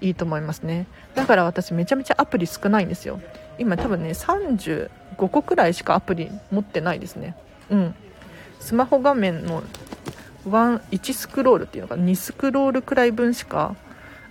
[0.00, 0.86] いいと思いますね。
[1.14, 3.20] だから私めちゃめちゃアプリ少ないんですよ。
[3.58, 7.36] 今多分ね35個くらいしかアプリ持ってないですね。
[7.70, 7.94] うん。
[8.60, 9.62] スマホ画面の
[10.44, 13.76] 1スクロールっていうのか2スクロールくらい分しか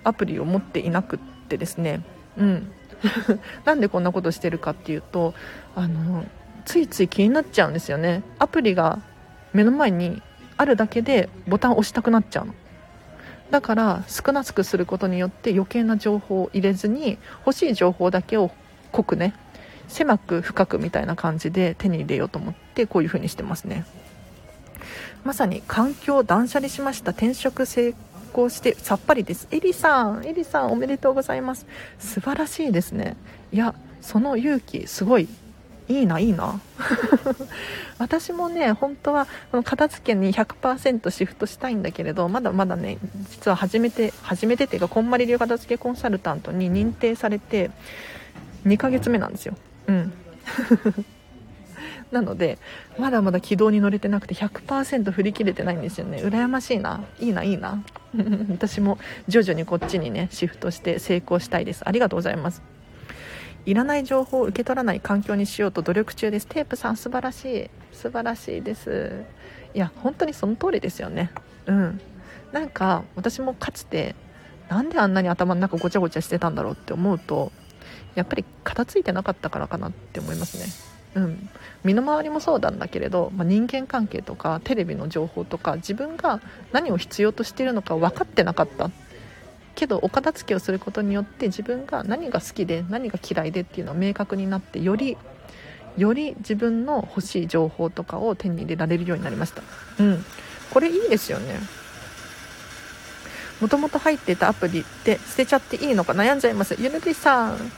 [0.03, 2.01] アプリを持っていなくってですね。
[2.37, 2.71] うん。
[3.65, 5.35] なんでこんなことしてるかっていうと
[5.75, 6.25] あの
[6.65, 8.23] ついつい気になっちゃうんですよね。
[8.39, 8.99] アプリが
[9.53, 10.21] 目の前に
[10.57, 12.55] あるだけでボタンを押したくなっちゃうの。
[13.51, 18.51] だから少なくすることによって余計な情報を入れずに欲しい情報だけを
[18.91, 19.33] 濃くね
[19.87, 23.85] 狭く深くみたいな感じで手に入れようと思ってこういう風にしてますね。
[25.23, 27.11] まさに環境断捨離しました。
[27.11, 27.93] 転職成
[28.31, 29.47] 功してさっぱりです。
[29.51, 31.65] エリさんエリさんおめでとうございます。
[31.99, 33.15] 素晴らしいですね。
[33.51, 35.27] いやその勇気すごい。
[35.89, 36.59] いいないいな。
[37.97, 42.97] 私もね本当はこの片付けに100%シフトしたいんだけれどまだまだね
[43.29, 47.71] 実は初めて初めてっていうかこんまり流片付けコンサルタントに認定されて
[48.65, 49.55] 2ヶ月目なんですよ。
[49.87, 50.13] うん。
[52.11, 52.57] なので
[52.97, 56.19] まだまだ軌道に乗れてなくて100%振り切れてないんですよね。
[56.23, 57.03] 羨ましいな。
[57.19, 57.83] いいないいな。
[58.49, 61.83] 私も徐々にこっちにねシフトして成功したいです。
[61.85, 62.61] ありがとうございます。
[63.65, 66.47] いらない情報を受け取らない環境にしようと努力中です。
[66.47, 67.69] テープさん素晴らしい。
[67.91, 69.25] 素晴らしいです。
[69.73, 71.31] いや本当にその通りですよね。
[71.65, 71.99] うん。
[72.53, 74.15] なんか私もかつて
[74.69, 77.51] なんであんなに頭の中ごちゃごちゃしてたんだろうって思うと
[78.15, 81.21] やっぱり片付いてなかったからかなって思いますね。
[81.23, 81.49] うん、
[81.83, 88.89] 身の回りもそうなんだけれど、まあ、人間関係とかテレビの情報とか自分が何を必要としているのか分かってなかった。
[89.75, 95.17] けどお片付けをすることによって自分が何が好きで何が嫌いでっていうのは明確になってより
[95.97, 99.61] より自分の欲しい情報とかを手に入れられるようになりました。
[99.99, 100.25] うん。
[100.71, 101.59] これいいですよね。
[103.61, 106.75] もともと入っていたアプリって捨てちゃっていいのか悩んじゃいます。
[106.79, 107.71] ゆるりさん。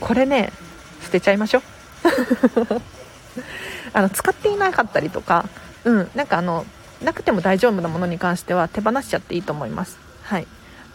[0.00, 0.52] これね
[1.02, 1.75] 捨てちゃいましょう。
[3.92, 5.48] あの使っていなかったりとか
[5.84, 6.66] うんなんかあの
[7.02, 9.98] なくても大丈夫なものに関しては手放しちゃっていいと思います。
[10.22, 10.46] はい。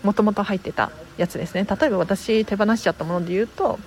[0.04, 1.65] もともと入ってたやつですね。
[1.65, 3.80] 例えば私手放しちゃったもので言うと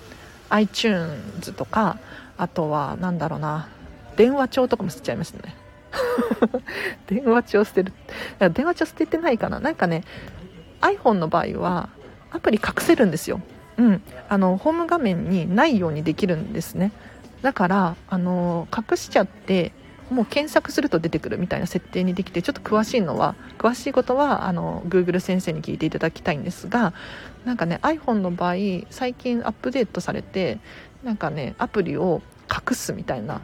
[0.51, 1.99] iTunes とか
[2.39, 3.69] あとは何だろうな
[4.17, 5.57] 電話帳とかも捨てちゃいましたね。
[7.07, 7.93] 電話帳捨てる
[8.53, 9.59] 電話帳捨ててないかな。
[9.59, 10.05] なんかね
[10.81, 11.89] iPhone の場合は
[12.31, 13.41] アプリ隠せるんですよ。
[13.77, 14.03] うん。
[14.29, 16.93] あのホーム画面にないようにできるんですね。
[17.45, 19.73] だからあの隠しちゃって
[20.09, 26.95] もう検索すると出てくるみたいな設定にできてちょっと詳しいのは詳しいことはあの Google 先生に聞いていただきたいんですが
[27.45, 28.55] なんかね iPhone の場合
[28.89, 30.59] 最近アップデートされて
[31.03, 33.43] なんかねアプリを隠すみたいな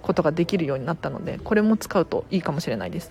[0.00, 3.10] ことができるようになったのでこれも使うといいかもしれないです。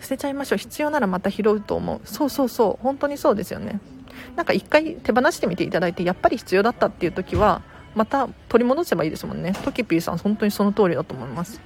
[0.00, 0.58] 捨てちゃいましょう。
[0.58, 2.00] 必要ならまた拾うと思う。
[2.04, 2.82] そうそうそう。
[2.82, 3.78] 本当にそうですよね。
[4.34, 7.62] なんか一回手放してみていただいてやっぱり必要だったっていう時は
[7.94, 9.52] また取り戻せばいいですもんね。
[9.64, 11.60] トキピーさん本当にその通りだと思います。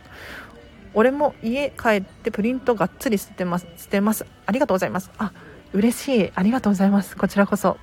[0.95, 3.67] 俺も家帰ってプリントがっつり捨てます。
[3.77, 4.27] 捨てます。
[4.47, 5.11] ありがとうございます。
[5.19, 5.33] あ
[5.73, 6.33] 嬉しい。
[6.35, 7.17] ありがとうございます。
[7.17, 7.77] こちらこそ。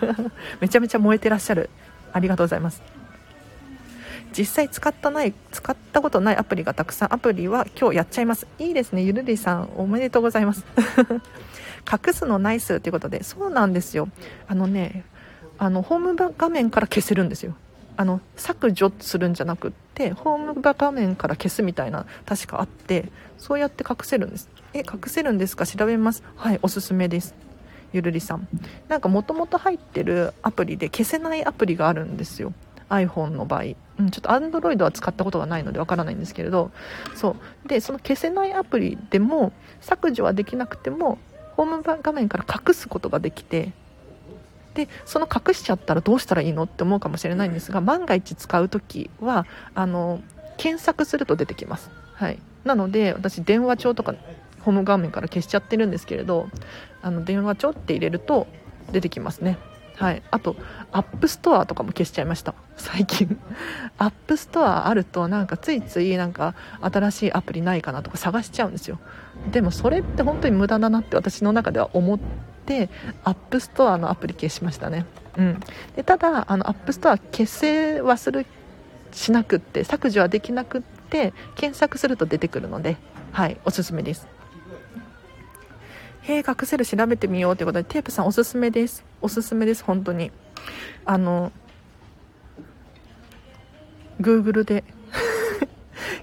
[0.60, 1.68] めちゃめちゃ燃えてらっしゃる。
[2.12, 2.82] ありがとうございます。
[4.36, 7.14] 実際使ったない使ったことないアプリがたくさん。
[7.14, 8.46] アプリは今日やっちゃいます。
[8.58, 9.02] いいですね。
[9.02, 10.64] ゆるりさんおめでとうございます。
[11.90, 13.22] 隠すのナイスということで。
[13.22, 14.08] そうなんですよ。
[14.48, 15.04] あのね
[15.58, 17.54] あのホーム画面から消せるんですよ。
[17.96, 24.48] あの削除するんじゃなくってホーム画面から消すみたいな確かあってそうやって隠せるんです。
[24.74, 25.66] え隠せるんですか？
[25.66, 26.22] 調べます。
[26.36, 27.34] はいおすすめです。
[27.92, 28.48] ゆるりさん。
[28.88, 32.52] なんかもともと入ってるアプリで消せないアプリがあるんですよ。
[32.88, 33.62] iPhone の場合、
[33.98, 36.70] うん、ちょっと Android は使ったことがないのでわからないんですけれど。
[37.14, 37.68] そう。
[37.68, 41.18] でその消せないアプリでも削除はできなくても
[41.56, 43.72] ホーム画面から隠すことができて
[44.76, 50.20] でその隠しちゃったらどうしたらいいのって思うかもしれないんですが万が一使う時はあの
[50.58, 54.14] 検索すると出てきます、はい、なので私電話帳とか
[54.60, 56.48] ホーム画面から消しちゃってるんですけれど
[57.00, 58.46] あの電話帳って入れると
[58.92, 59.58] 出てきますね。
[59.96, 60.56] はい、あと
[60.92, 62.54] アップストアとかも消しちゃいました。
[62.76, 63.40] 最近。
[63.96, 68.98] アップストアあるとなんかついついなんか新しいアプリないかなとか探しちゃうんですよ。
[69.52, 72.24] でもそれって本当に無駄だなって私の中では思って
[73.24, 75.60] アップストアのアプリ消しましたね、うん、
[75.94, 78.46] でただあのアップストア消せはする
[79.12, 82.96] しなくって削除はできなくって検索すると出てくるので
[83.32, 84.26] はいおすすめです。
[86.22, 89.04] へえ隠せる調べてみようということでテープさんおすすめです。
[89.20, 90.32] おすすめです本当に。
[91.04, 91.52] あの
[94.20, 94.82] Google で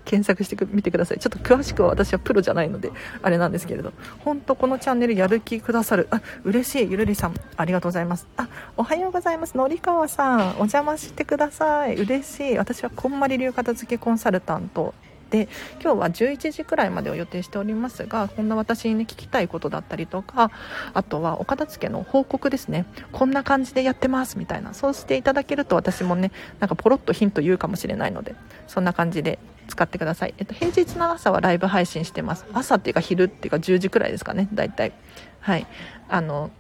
[0.05, 1.19] 検索してみてください。
[1.19, 3.93] ちょっと詳しくは私はプロじゃないのであれなんですけれど。
[4.19, 6.07] 本当このチャンネルやる気くださる。
[6.11, 6.91] あ嬉しい。
[6.91, 8.27] ゆるりさんありがとうございます。
[8.37, 9.57] あおはようございます。
[9.57, 11.95] のりかわさんお邪魔してください。
[11.95, 12.57] 嬉しい。
[12.57, 14.93] 私はこんまり流片付けコンサルタント
[15.33, 15.49] で
[15.81, 20.51] 今日は11時くらいまでを予定しておりますがこんな私に、ね、聞きたいことだったりとか
[20.93, 22.85] あとはお片付けの報告ですね。
[23.11, 24.37] こんな感じでやってます。
[24.37, 24.75] みたいな。
[24.75, 28.35] そうしていただけると私もねなんかポロッとヒント言うかもしれないので
[28.67, 32.45] そんな感じで使ってください、えっと、平日の朝はライブ配信してます。
[32.54, 34.47] 朝っていうか昼っていうか10時くらいですかね。
[34.54, 34.93] 大体。
[35.39, 35.67] はい。
[36.10, 36.52] あの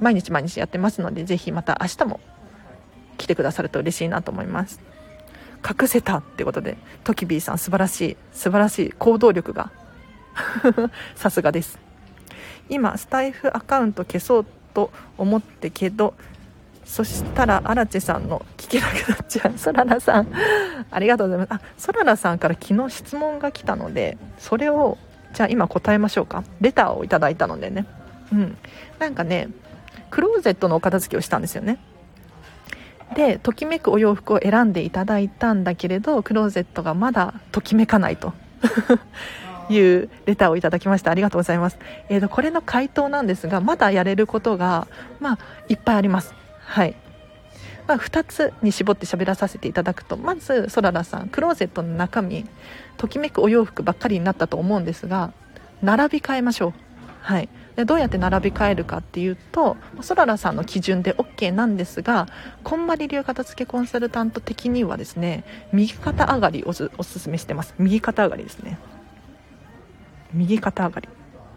[0.00, 2.20] 毎日毎日やってますのでぜひまた明日も
[3.18, 4.80] 来てくださると嬉しいなと思います。
[5.68, 9.70] 隠せたってことでトキビーさん素晴らしい素晴らしい行動力が
[11.14, 11.78] さすがです。
[12.68, 16.14] 今スタイフアカウント消そうと思ってけど
[16.92, 19.56] そしたら荒地さんの聞けなくなっちゃう。
[19.56, 20.28] そららさん
[20.90, 24.98] ありがとうございますあそららさんから昨日質問が来たのでそれを
[25.32, 26.44] じゃあ今答えましょうか。
[26.60, 27.86] レターをいただいたのでね。
[28.30, 28.58] うん。
[28.98, 29.48] なんかね
[30.10, 31.78] クローゼットのお片付けをしたんですよね。
[33.14, 38.34] でときめくお洋服を選んでいただいたんだけれどクローゼットがまだときめかないと。
[39.70, 41.10] いうレターをいただきました。
[41.10, 41.78] ありがとうございます、
[42.10, 44.86] えーと、これの回答なんですがまだやれることが
[45.20, 46.34] まあいっぱいあります
[46.72, 46.94] はい。
[47.86, 52.46] まあ、2つに絞って喋らさせていただくとまずそららさんクローゼットの中身
[52.96, 55.34] ときめくお洋服ばっかりになったと思うんですが
[55.82, 56.72] 並び替えましょう。
[57.20, 57.50] はい。
[57.76, 62.26] でどうやって並び替えるかっていうとそららさんの基準で OK なんですが
[62.64, 67.74] こんまり流片付けコンサルタント的にはですね右肩上がりをおすすめしてます。
[67.78, 68.78] 右肩上がりですね。
[70.32, 71.08] 右肩上がり。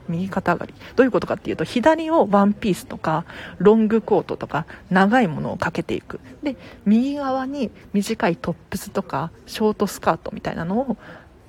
[0.07, 0.73] 右肩上がり。
[0.95, 3.25] どういうことかっていうと左をワンピースとか
[3.57, 6.19] ロングコートとか長いものをかけていく。
[6.43, 10.97] で右側に短いトップスとかショートスカートみたいなのを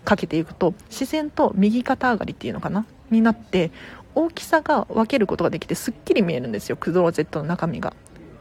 [0.05, 2.87] かけていくと自然と右肩上がりっていうのかな？
[3.11, 3.71] になって
[4.15, 6.77] 大きさが分けることができてすっきり見えるんですよ。
[6.77, 7.93] クローゼットの中身が。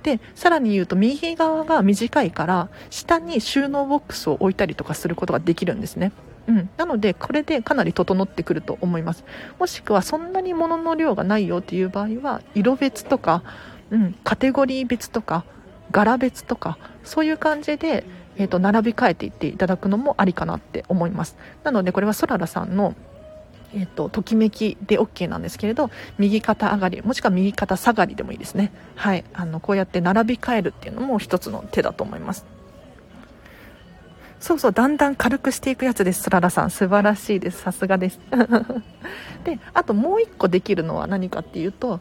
[0.05, 6.11] でさらに言うと右側が短いから下に収納ボックスを置いたりとかすることができるんですね。
[6.47, 9.23] うん、なのでこれでかなり整ってくると思います。
[9.59, 13.41] もしくはそんなに物の量がないよっていう場合は色別とか、
[13.89, 15.43] うん、カテゴリー別とか
[15.89, 18.03] 柄別とかそういう感じで、
[18.37, 21.35] えーと並び替えていっていただくのもありかなって思います。
[21.63, 22.93] なのでこれはそららさんの
[23.75, 28.71] えっと、ときめきで OK なんですけれど右肩上がりもしくは右肩下がりでもいいですね。
[28.95, 29.25] はい。
[29.33, 32.45] あのこうやって並び替えるっていうのも一つの手だと思います。
[34.39, 36.71] そうそうだんだん軽くしていくやつですスララさん。
[36.71, 37.61] 素晴らしいです。
[37.61, 38.19] さすがです。
[39.43, 41.99] であともう一個できるのは何かっていうと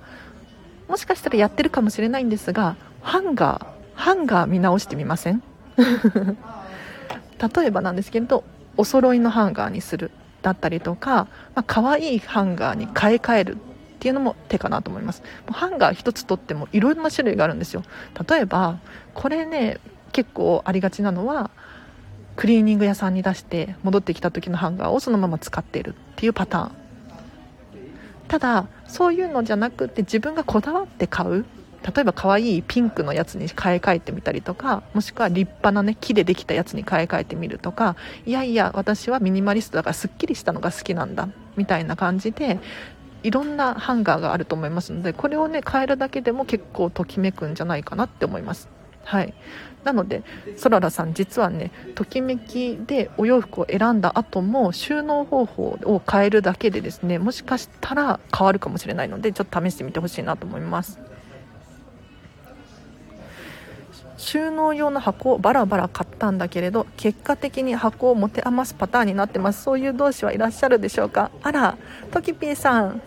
[0.89, 5.43] もしかしたらやってるかもしれないんですがハンガーハンガー見直してみません？
[5.77, 8.45] 例えばなんですけれど
[8.77, 10.11] お揃いのハンガーにする。
[10.45, 13.59] だったりとか、まあ、可愛いハンガーに買い替えるっ
[13.99, 15.23] ていうのも手かなと思います。
[15.51, 17.83] ハンガー1つとってもいろんな種類があるんですよ。
[18.29, 18.79] 例えば
[19.15, 19.81] これね
[20.13, 21.51] 結構ありがちなのは
[22.37, 26.73] クリーニング屋さんに出して戻ってきた時のハンガーをそのまま使っているっていうパターン。
[28.29, 31.47] ただそういうのじゃなくて自分がこだわって買う
[31.85, 42.59] 例えば可愛いピンクのやつに買い替えてみたりとかもしくは立派なね木でできたやつに買い替えてみるとかいやいや私はミニマリストだからすっきりしたのが好きなんだみたいな感じで
[43.23, 48.69] いろんなハンガーがあると思いますのでこれをね変えるだけでも結構ときめくんじゃないかなって思います。
[49.05, 49.35] はい。
[49.85, 50.23] なので
[50.57, 60.99] そららさん実はねときめきでお洋服を選んだ後も収納方法を変えるだけでですねもしかしたら変わるかもしれないのでちょっと試してみてほしいなと思います。
[64.25, 69.63] 収納用の箱をバラバラ買ったんだけれど結果的に箱を持て余すパターンになってます。
[69.63, 71.31] そういう同士はいらっしゃるでしょうか？
[71.43, 71.77] あら
[72.11, 73.03] トキピーさん。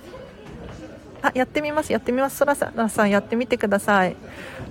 [1.24, 2.38] あやってみますやってみます。
[2.38, 4.16] そらささんやってみてください。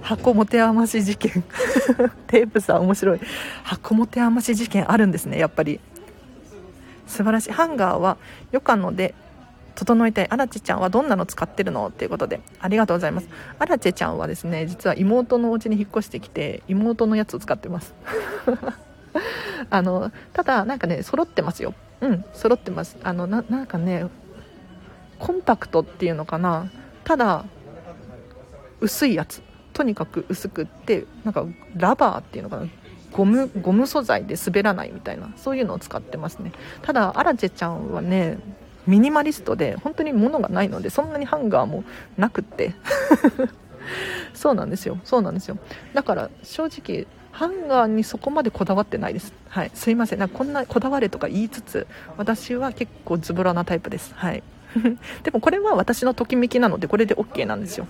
[0.02, 1.42] 箱持て余し事件。
[2.28, 3.20] テープさん面白い。
[3.64, 5.80] 箱持て余し事件あるんですねやっぱり。
[7.08, 7.52] 素晴らしい。
[7.52, 8.18] ハンガーは
[8.52, 9.16] よかので
[9.76, 11.88] 整えたいアラチェちゃんはどんなの使ってるの？
[11.88, 13.28] っていうことでありがとうございます。
[13.58, 17.94] アラチェちゃんはですね実は妹のお家に引っ越してきて妹のやつを使ってます。
[19.70, 21.74] あのただなんかね揃ってますよ。
[22.00, 22.96] うん揃ってます。
[23.02, 24.06] あのなんかね
[25.18, 26.70] コンパクトっていうのかな。
[27.04, 27.44] ただ
[28.80, 29.42] 薄いやつ。
[29.72, 32.66] とにかく薄くってなんかラバーっていうのかな。
[33.12, 36.52] ゴムゴム素材で滑らないみたいなそういうのを使ってますね。
[36.82, 38.38] ただアラチェちゃんはね
[38.86, 41.84] ミニマリストで本当に物がないのでそんなにハンガーも
[42.16, 42.74] なくって。
[44.34, 44.98] そうなんですよ。
[45.04, 45.58] そうなんですよ。
[45.94, 49.32] だから正直ハンガーにそこまでこだわってないです。
[49.48, 49.70] はい。
[49.74, 50.18] すいません。
[50.18, 54.12] なんかこんなこだわれとか言いつつ私は結構ズボラなタイプです。
[54.14, 54.42] はい。
[55.22, 57.86] でもこれは私のときめきなのでこれで OK なんですよ。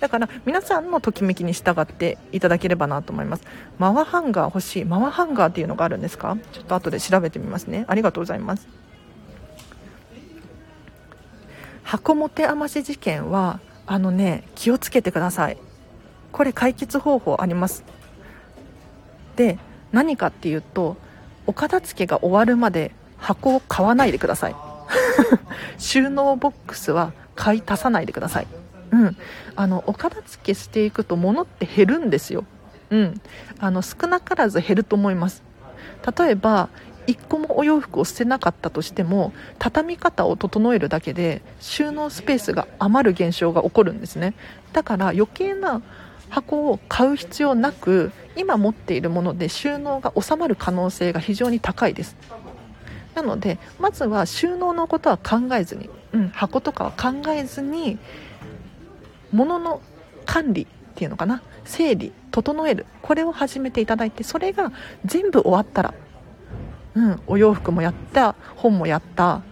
[0.00, 3.42] だから皆さんのときめきに従っていただければなと思います。
[3.78, 4.84] マワハンガー欲しい。
[4.84, 6.36] マワハンガーっていうのがあるんですか？
[6.52, 7.84] ちょっと後で調べてみますね。
[7.88, 8.66] ありがとうございます。
[11.84, 15.58] 箱持て余し事件はあのね気をつけてください。
[16.32, 17.84] これ解決方法あります。
[19.36, 19.58] で
[19.92, 20.96] 何かっていうと
[21.46, 24.56] お片付けが終わるまで箱を買わないでください。
[25.78, 28.46] 収納ボックスは買い足さないでください。
[28.90, 29.16] うん、
[29.56, 32.44] あのお片付けしていくと物って減るんですよ、
[32.90, 33.20] うん、
[33.58, 35.42] あの少なからず減ると思います。
[36.18, 36.68] 例えば
[37.06, 44.34] 1個もお洋服を捨てなかったとしても畳み方を整えるだけで収納スペースが余る現象が起こるんですね。
[44.72, 45.82] だから余計な
[46.30, 52.16] 箱を買う必要なく今持っているもので収納が収まる可能性が非常に高いです。
[53.14, 57.98] なのでまずは収納のことは考えずに、うん、箱とかは考えずに
[59.30, 59.80] 物の
[60.26, 62.86] 管理っていうのかな整理整える。
[63.02, 64.72] これを始めていただいてそれが
[65.04, 65.94] 全部終わったら
[66.96, 69.42] うん、お洋服もやった本もやった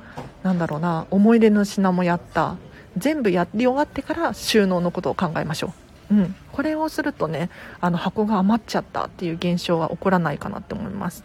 [0.42, 2.56] なんだろうな思い出の品もやった
[2.96, 5.72] 全部やり終わってから収納のことを考えましょ
[6.10, 11.24] う、うん、これをするとねあの箱が余っちゃったっていう現象は起こらないかなって思います。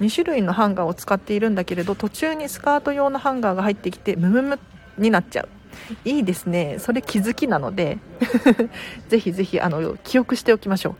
[0.00, 4.58] 2種類のハンガーを使っているんだけれど途中にスカート用のハンガーが入ってきてムムム
[4.98, 5.48] になっちゃう。
[6.04, 6.76] いいですね。
[6.78, 7.98] それ気づきなので
[9.08, 10.94] ぜひぜひあの記憶しておきましょう。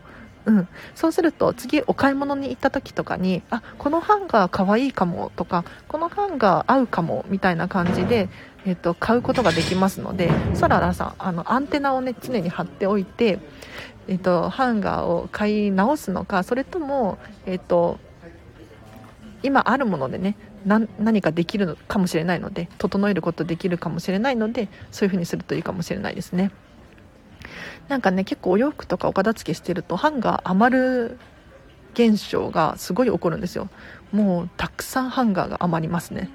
[0.47, 8.29] うん、そうすると次お買い物に行った時とかにあこのハンガーかわいいかもとかこのハンガー合うかもみたいな感じで、
[8.65, 13.39] えーと、買うことができますのでそららさんあのアンテナをね常に貼っておいて、
[14.07, 17.99] えーと、ハンガーを買い直すのかそれとも、えーと
[19.43, 20.35] 今あるものでね
[20.65, 26.51] 何かできるかもしれないので整えることできるかもしれないのでそういう風にするといいかもしれないですね。
[27.87, 31.19] なんかね結構お洋服とかお片付けしてるとハンガー余る
[31.93, 33.69] 現象がすごい起こるんですよ。
[34.11, 36.29] もうたくさんハンガーが余りますね。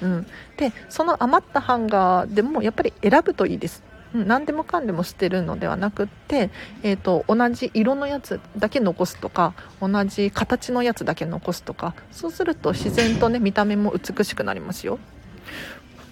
[0.00, 0.26] うん。
[0.56, 3.82] でその余ったハンガーでもやっぱり選ぶといいです。
[4.14, 6.50] うん、何でもかんでも捨てるのではなくって、
[6.82, 14.98] えー、と同じ色のやつだけ残すとか同じ形のやつだけ残すとかそうすると自然とね見た目も美しくなりますよ。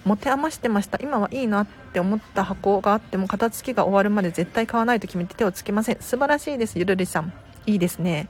[0.07, 0.97] 持て余してました。
[1.01, 5.97] 今はいいなって思った箱があっても片付けが終わるまで絶対買わないと決めて手をつけません。
[5.99, 7.33] 素晴らしいですゆるりさん。
[7.65, 8.29] いいですね。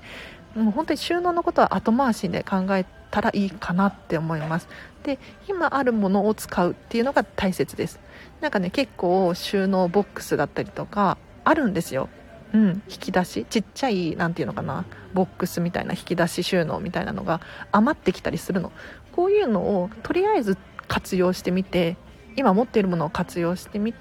[0.56, 4.68] もう本当に収納のことは後回しで考えたらいいかなって思います。
[5.04, 8.00] で今あるものを使うっていうのが大切です。
[8.42, 12.10] なんかね結構収納ボックスだったりとかあるんですよ。
[12.54, 13.46] うん、引き出し。
[13.50, 14.86] ちっちゃい何ていうのかな。
[15.14, 18.72] ボックスみたいな引き出し収納みたいなのが余ってきたりするの。
[19.12, 20.58] こういうのをとりあえず
[20.88, 21.98] 活用してみて
[22.36, 23.94] 今持っているものを活用してみ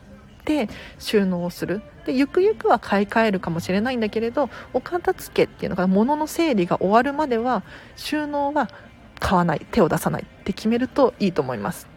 [0.44, 0.68] て
[0.98, 1.82] 収納をする。
[2.04, 7.64] でゆくゆくは買い替えるかもしれないんだけれどお片付けっていうのが物の整理が終わるまでは
[7.96, 8.70] 収納は
[9.18, 9.66] 買わない。
[9.70, 11.95] 手を出さないって決めるといいと思います。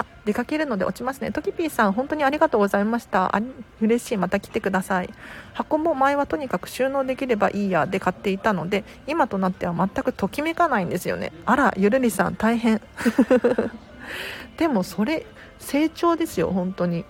[0.00, 1.32] あ出かけるので落ちますね。
[1.32, 3.34] トキピーさん本当にありがとうございました。
[3.34, 3.40] あ
[3.80, 4.16] 嬉しい。
[4.16, 5.10] また来てください。
[5.54, 11.32] 箱も前はとにかく収納できればいいやで買っていたので今となっては全くときめかないんですよね。
[11.46, 12.80] あらゆるりさん大変。
[14.56, 15.26] でもそれ
[15.58, 17.04] 成長ですよ本当に。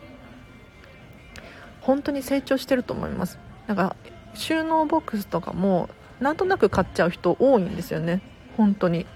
[1.81, 3.39] 本当に成長してると思います。
[3.67, 3.97] なんか
[4.35, 5.89] 収納ボックスとかも
[6.21, 8.23] なんとなく買っちゃう人多いんですよね。
[8.57, 9.07] 本当に。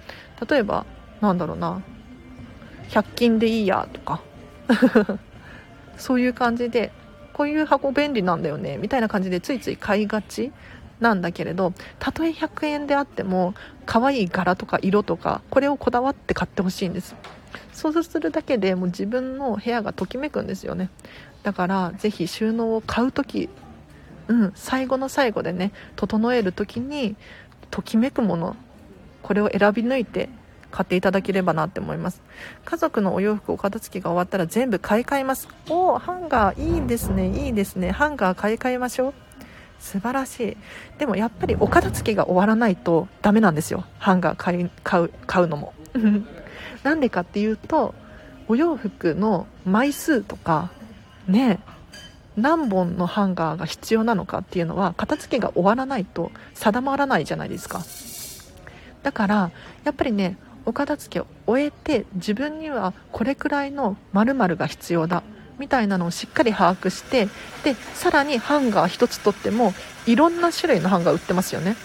[0.49, 0.87] 例えば
[1.21, 1.83] なんだろうな。
[2.93, 4.21] 100均でいいやとか。
[5.97, 6.93] そういう感じで
[7.33, 10.53] こういう箱便利なんだよねみたいな感じでついつい買いがち
[11.01, 13.55] なんだけれどたとえ100円であっても
[13.87, 17.15] 可愛い柄とか色とかこれをこだわって買ってほしいんです。
[17.73, 20.91] そうするだけでもう自分の部屋がときめくんですよね。
[21.43, 23.49] だからぜひ収納を買う時
[24.29, 27.17] うん最後の最後でね整える時に
[27.71, 28.57] ときめくもの
[29.23, 30.29] これを選び抜いて
[30.73, 32.23] 買っていただければなって思います。
[32.65, 35.49] 家族のお洋服お片付けが終わったら全部買い替えます。
[35.69, 37.29] おおハンガーいいですね。
[37.47, 37.93] いいですね。
[37.93, 39.15] ハンガー買い替えましょう。
[39.79, 40.57] 素晴らしい。
[40.99, 43.85] でもやっぱりお片付けが終わらないとダメなんですよ。
[43.99, 45.75] ハンガー買い買う買うのも。
[46.83, 47.95] なんでかっていうと
[48.49, 50.71] お洋服の枚数とか
[51.29, 51.61] ね
[52.37, 57.83] 何本のハンガーが必要なのかっていうのは片付けが終わらないと定まらないじゃないですか。
[59.03, 59.51] だから
[59.85, 65.23] やっぱりねお片付けを終えて自分にはこれくらいの〇〇が必要だ
[65.59, 67.29] みたいなのをしっかり把握して
[67.65, 69.75] でさらにハンガー1つ取っても
[70.07, 71.77] いろんな種類のハンガー売ってますよね。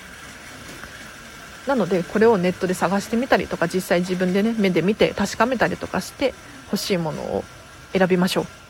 [1.68, 6.34] なのでこれをネットで探してみたりとか実際自分でね目で見て確かめたりとかして
[6.72, 7.44] 欲しいものを
[7.92, 8.67] 選びましょう。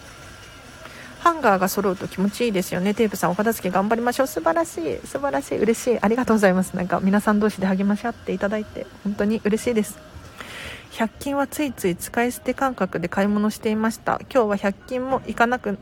[1.28, 2.94] ハンガーが揃うと気持ちいいですよね。
[2.94, 4.28] テープさんお片付け頑張りましょう。
[4.28, 4.98] 素晴らしい。
[5.06, 5.58] 素晴らしい。
[5.58, 6.00] 嬉しい。
[6.00, 6.74] ありがとうございます。
[6.74, 10.00] なんか皆さん同士で励まし合っていただいて本当に嬉しいです。
[10.92, 14.22] 100均はついつい使い捨て感覚で買い物していました。
[14.34, 15.78] 今日は100均も行かなく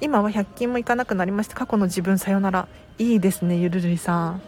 [0.00, 1.54] 今は100均も行かなくなりました。
[1.54, 2.66] 過去の自分さよなら。
[2.96, 4.42] いいですねゆるるりさん。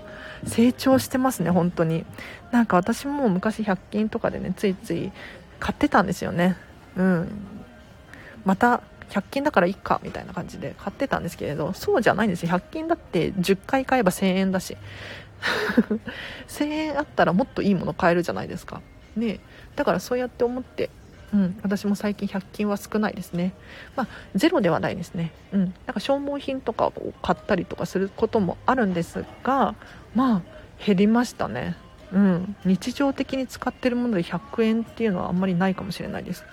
[0.46, 2.06] 成長してますね本当に。
[2.50, 5.12] なんか私も昔100均とかでねついつい
[5.58, 6.56] 買ってたんですよね。
[6.96, 7.28] うん。
[8.46, 8.80] また
[9.10, 14.76] 100均だからいっかみたいな感じで買ってたんですけれどそうじゃないんですよ100均だって10回買えば1000円だし
[16.48, 18.80] 1000円あったらもっといいもの買えるじゃないですか
[19.16, 19.40] ね
[19.76, 20.90] だからそうやって思って
[21.32, 23.52] うん、私も最近100均は少ないですね。
[23.94, 25.32] まあ、ゼロではないですね。
[25.52, 25.60] うん。
[25.60, 29.76] なんか消耗品とかを買ったりとかすることもあるんですが、
[30.14, 30.42] まあ、
[30.84, 31.76] 減りましたね。
[32.12, 32.56] うん。
[32.64, 36.44] 日常的に使ってるもので100円っていうのはあんまりないかもしれないです。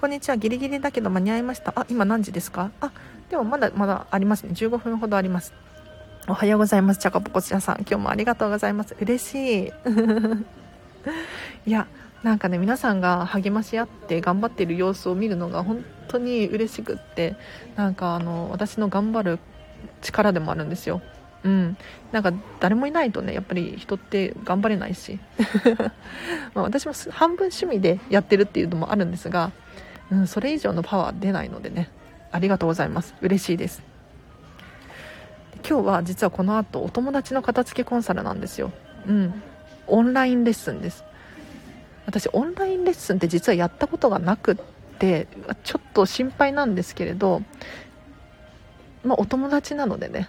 [0.00, 0.36] こんにちは。
[0.36, 1.72] ギリギリだけど間に合いました。
[1.74, 2.70] あ、今何時ですか？
[2.80, 2.92] あ、
[3.30, 4.52] でもまだまだありますね。
[4.52, 5.52] 15分ほどあります。
[6.28, 7.00] おはようございます。
[7.00, 7.78] チャカポコチャさん。
[7.78, 8.94] 今日もありがとうございます。
[9.00, 9.72] 嬉しい。
[11.66, 11.88] いや、
[12.22, 17.34] なんかね皆さんが励まし合って頑張っている様子を見るのが本当に嬉しくって
[17.74, 19.38] なんかあの私の頑張る
[20.00, 21.02] 力でもあるんですよ
[21.44, 21.76] うん、
[22.10, 25.20] なんか誰もいないとねやっぱり人って頑張れないし
[26.52, 29.52] ま私も半分趣味でやってるっていうのもあるんですが、
[30.10, 31.90] うん、それ以上のパワー出ないのでね。
[32.30, 33.14] ありがとうございます。
[33.20, 33.82] 嬉しいです。
[35.68, 38.70] 今日は実はこの後お友達の片付けコンサルなんですよ。
[39.06, 39.42] うん。
[39.86, 41.04] オンラインレッスンです。
[42.06, 44.56] 私オンラインレッスンって実はやったことがなくっ
[44.98, 45.26] て
[45.62, 47.42] ちょっと心配なんですけれど
[49.04, 50.28] まあ、お友達なのでね。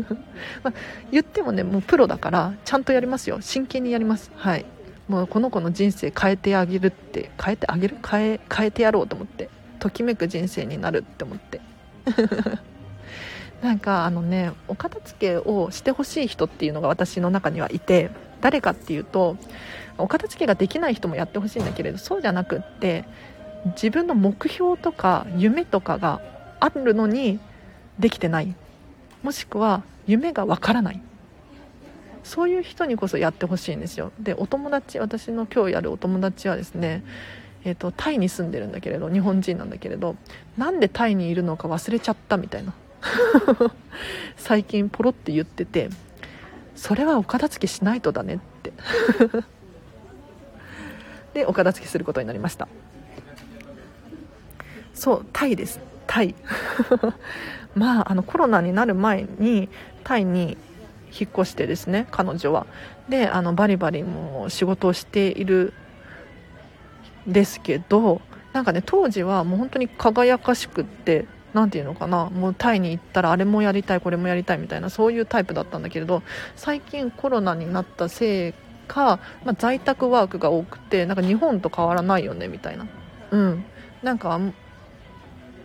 [0.62, 0.72] ま、
[1.10, 3.38] 言ってもねもうプロだからちゃんとやりますよ。
[3.40, 4.30] 真剣にやります。
[4.36, 4.64] はい。
[5.08, 7.96] もうこの子の人生変えてあげるって変えてあげる？
[8.08, 9.48] 変え変えてやろうと思って。
[9.78, 11.60] ときめく人生になるって思って。
[13.62, 19.36] なんかあのねお片付けをしてほしい人っていうのが私の中にはいて誰かっていうと
[19.98, 23.04] お片付けができない人もやってほしいんだけれどそうじゃなくって
[23.66, 26.20] 自分の目標とか夢とかが
[26.60, 27.40] あるのに
[27.98, 28.54] できてない。
[29.22, 31.00] もしくは夢がわからない。
[32.26, 34.10] そういう人にこそやってほしいんですよ。
[34.18, 37.04] でお友達私の今日やるお友達はですね
[37.64, 40.14] えーと、タイに住んでるんだけれど日本人なんだけれど
[40.56, 42.74] なんでタイにいるのか忘れちゃったみたいな。
[44.36, 45.90] 最近ポロって言ってて
[46.74, 48.72] それはお片付けしないとだねって。
[51.34, 52.68] でお片付けすることになりました。
[54.94, 55.80] そうタイです。
[56.06, 56.34] タイ。
[57.74, 59.68] まああのコロナになる前に
[60.04, 60.56] タイに
[61.18, 62.66] 引っ越してですね彼女は。
[63.08, 65.72] であのバリバリも仕事をしている
[67.26, 68.20] ですけど
[68.52, 76.22] なんかね当時はもう本当に輝かしくって何て言うのかなもうタイに行ったらあれもやりたいこれもやりたいみたいなそういうタイプだったんだけれど
[76.54, 78.52] 最近コロナになったせい
[78.86, 82.86] か、まあ、在宅ワークが多くてなんか日本と変わらないよねみたいな。
[83.30, 83.64] うん。
[84.02, 84.38] なんか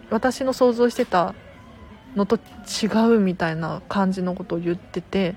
[0.10, 1.36] 私の想像してた
[2.16, 5.36] のと違うみたいな感じのことを言ってて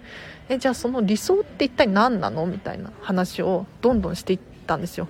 [0.49, 5.09] えじゃあその理想って一体何なのみたいな話をどんどんしていったんですよ。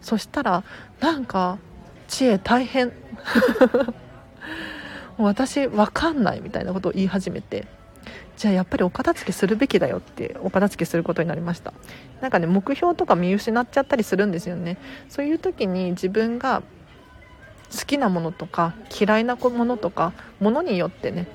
[0.00, 0.64] そしたら
[1.00, 1.58] なんか
[2.08, 2.92] 知恵大変。
[5.18, 7.66] 私分かんないみたいなことを言い始めて
[8.36, 11.72] じゃあやっぱりお片付けするべきだよってお片付けすることになりました。
[12.20, 14.76] なんかね目標とか見失っちゃったりするんですよね。
[15.08, 16.62] そういう時に自分が
[17.72, 21.26] 好きなものとか嫌いなものとかものによってね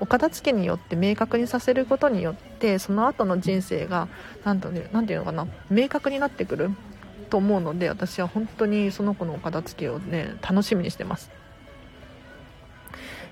[0.00, 4.08] お片付けによって明確にさせることによってその後の人生が
[4.44, 6.70] 何て言うのかな明確になってくる
[7.30, 11.30] と思うので私は本当にその子のお片付けをね楽しみにしてます。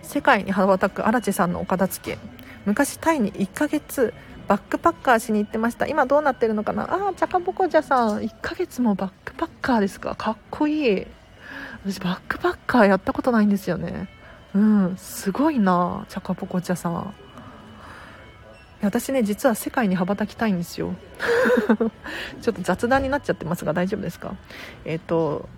[0.02, 2.18] 世界に羽ばたく荒地さんのお片付け。
[2.66, 4.12] 昔タイに1ヶ月
[4.48, 5.86] バックパッカーしに行ってました。
[5.86, 6.92] 今どうなってるのかな？
[6.92, 8.20] ああチャカポコジャさん。
[8.20, 10.14] 1ヶ月もバックパッカーですか？
[10.14, 11.06] かっこいい。
[11.84, 14.08] 私バックパッカーやったことないんですよね。
[14.54, 17.14] うんすごいなチャカポコチャさん。
[18.80, 20.94] 私ね実は世界に羽ばたきたいんですよ。
[22.40, 24.34] ちょっと雑談になっちゃってますが大丈夫ですか？
[24.84, 25.48] えっ、ー、と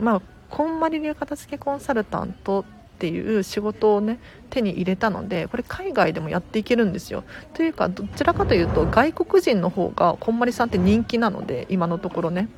[0.00, 2.64] まあこんまり流片付けコンサルタントっ
[2.98, 4.20] ていう仕事をね
[4.50, 7.24] 手に入れたのでこれ海外でもやっていけるんですよ。
[7.52, 12.48] というかどちらかというと外国人の方がこんまりさんって人気なので今のところね。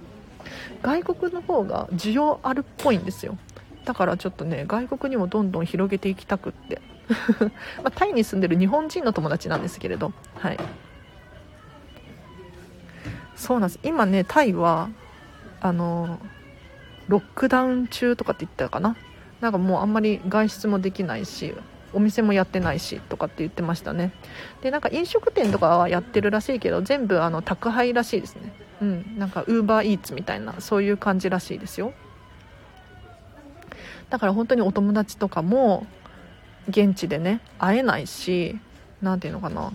[0.82, 3.36] 外国の方が需要あるっぽいんですよ。
[3.84, 6.80] だからちょっとね外国にもどんどん広げていきたくって。
[7.82, 10.12] まあ、タイに住んでる日本人の友達なんですけれど。
[10.38, 10.58] はい。
[13.36, 13.80] そうなんです。
[13.82, 14.88] 今ねタイは
[15.60, 16.18] あの
[17.08, 18.96] ロックダウン中とかって言ったかな。
[19.40, 21.54] なんかもうあんまり外出もできないし
[21.96, 24.12] お店もやってないしとかって言ってましたね。
[24.60, 28.52] でなんか飲食店とかはやってるらしいけど全部あの宅配らしいですね。
[28.82, 29.18] うん。
[29.18, 31.94] なんかウーバーイーツみたいなそういう感じらしいですよ。
[34.10, 35.86] だから本当にお友達とかも
[36.68, 38.58] 現地でね会えないし
[39.00, 39.72] 何ていうのかな。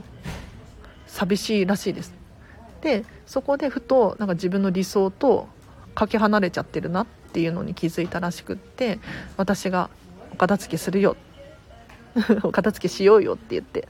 [1.07, 2.13] 寂しいらしいです。
[2.82, 5.47] でそこでふとなんか自分の理想と
[5.95, 8.99] かけ離れちゃってるなっていうのに気づいたらしくって
[9.38, 9.89] 私が
[10.32, 11.17] お片付けするよ
[12.43, 13.88] お片付けしようよって言って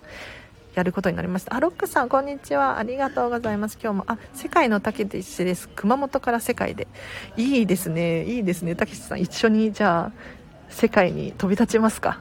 [0.76, 1.54] やることになりました。
[1.56, 2.78] あロックさんこんにちは。
[2.78, 3.78] ありがとうございます。
[3.82, 5.68] 今日もあ世界のたけしです。
[5.76, 6.88] 熊本から世界で。
[7.36, 8.24] いいですね。
[8.24, 8.76] いいですね。
[8.76, 10.12] たけしさん一緒にじゃあ
[10.70, 12.20] 世界に飛び立ちますか？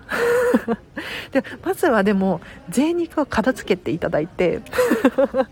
[1.30, 4.62] でまずはでも贅肉を片付けていただいて。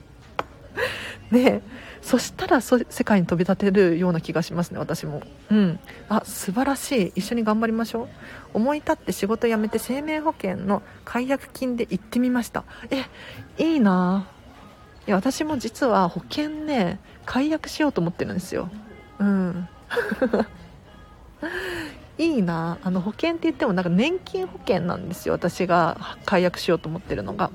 [1.30, 1.62] ね。
[1.62, 1.62] え
[2.08, 5.22] そしたら世界に飛び立てるような気がしますね私も。
[5.50, 5.78] うん。
[6.08, 7.12] あ素晴らしい。
[7.16, 8.08] 一緒に頑張りましょう。
[8.54, 12.64] 思い立って仕事辞めて生命保険の解約金で行ってみました。
[12.88, 13.04] え
[13.62, 14.26] いいな。
[15.06, 18.70] いや私も実は保険ね解約しようと思ってるんですよ。
[19.18, 19.68] うん。
[22.16, 22.78] いいな。
[22.82, 26.16] あの保険って言ってもなんか年金保険なんですよ私が。
[26.24, 27.50] 解約しようと思ってるのが。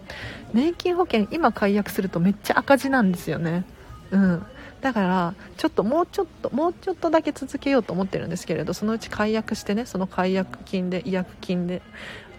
[0.53, 3.65] 年金保険今解約するとめっちゃ赤字なんですよね。
[4.13, 4.45] うん。
[4.81, 11.81] だからちょっともうちょっともうちょっとだけ続けようと思ってるんですけれどそのうち解約してねその解約金で違約金で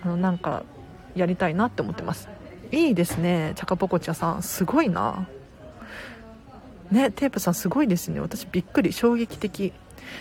[0.03, 0.63] あのなんか
[1.15, 2.29] やりたいなって思ってます。
[2.71, 4.43] いいですねチャカポコチャさん。
[4.43, 5.27] すごいな。
[6.91, 8.21] ねテープさんすごいですね。
[8.21, 8.93] 私びっくり。
[8.93, 9.73] 衝撃的。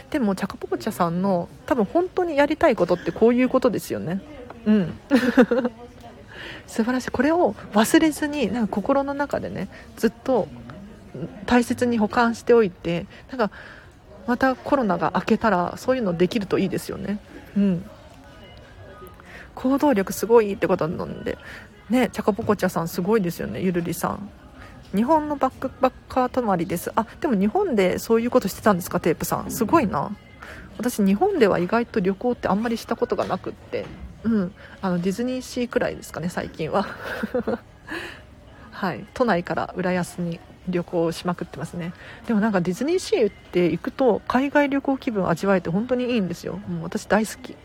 [0.09, 4.21] でもチャカポコチャさんの多分本当にやりたいことってこういうことですよね。
[4.65, 4.93] うん。
[6.67, 7.11] 素晴らしい。
[7.11, 10.47] これを忘れずになんか心の中でねずっと
[11.45, 13.51] 大切に保管しておいてなんか
[14.27, 17.19] またコロナが明けたらそういうのできるといいですよね。
[17.57, 17.85] うん。
[19.55, 21.37] 行動力すごいってことなんで。
[21.89, 24.29] ねチャカポコチャさんすごいですよねゆるりさん。
[24.95, 26.91] 日本のバックバッカー泊まりです。
[26.95, 29.51] あでも日本でそういうことしてたんですかテープさん。
[29.51, 30.15] すごいな。
[30.77, 33.85] 私日本では意外と旅行ってあんまりしたことがなくって。
[34.23, 34.53] うん。
[34.81, 36.85] あのディズニーシーくらいですかね最近は。
[38.71, 39.05] はい。
[39.13, 41.93] 都内から浦安に旅行しまくってますね。
[42.27, 46.57] でもなんかディズニーシーって行くと海外旅行気分味わえて本当にいいんですよ。
[46.67, 47.55] もう私大好き。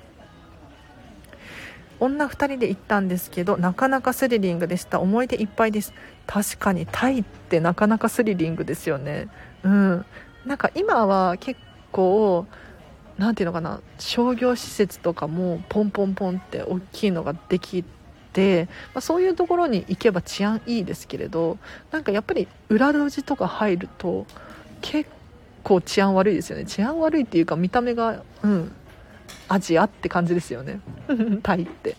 [2.01, 5.01] 女2人で行ったんですけどなかなかスリリングでした。
[5.01, 5.93] 思い出いっぱいです。
[6.27, 9.29] 確かにタイってなかなかスリリングですよね。
[9.63, 10.05] うん。
[10.47, 12.47] なんか今は結構
[13.17, 13.81] 何ていうのかな。
[13.99, 17.98] 商業施設とかもポンポンポンって大きいのができて、
[18.95, 21.59] まあ、そういうところに行けば治安いいですけれど
[21.91, 24.27] なんかやっぱり裏路地とか入ると
[24.81, 25.11] 結
[25.63, 26.65] 構治安悪いですよね。
[26.65, 28.73] 治安悪いっていうか見た目がうん
[29.49, 30.81] アジアって感じですよね。
[31.43, 31.97] タイって。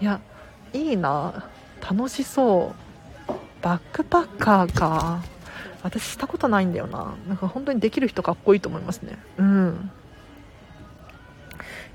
[0.00, 0.20] いや
[0.72, 1.46] いいな。
[1.80, 2.74] 楽しそ
[3.28, 3.32] う。
[3.62, 5.22] バックパッカーか。
[5.82, 7.14] 私したことないんだよな。
[7.28, 9.18] なんか本当にできる人かっこいいと思いますね。
[9.38, 9.90] うん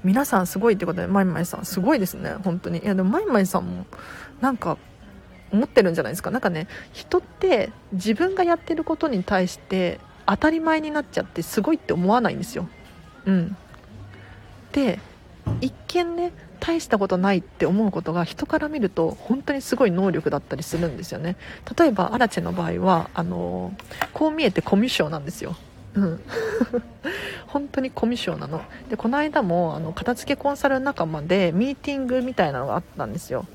[0.04, 2.36] 皆さんすごいってことでマイマイさんすごいですね。
[2.44, 2.80] 本当に。
[2.80, 3.86] いやでもマイマイさんも
[4.42, 4.78] なんか
[5.52, 6.32] 思ってるんじゃないですか。
[6.32, 12.68] なんかね人って自分がやってることに対して当たり前になっちゃってすごいって思わないんですよ。
[13.26, 13.56] うん。
[14.72, 15.00] で
[15.62, 21.36] 一見ね大したことないって思うことが人から見ると本当にすごい能力だったりするんですよね。
[21.78, 23.74] 例えばアラチェの場合はあの
[24.14, 25.56] こう見えてコミュ障なんですよ。
[25.96, 26.20] うん。
[27.48, 28.62] 本当にコミュ障なの。
[28.90, 33.46] でこの間もあの片付けコンサル仲間でミーティングみたいなのがあったんですよ。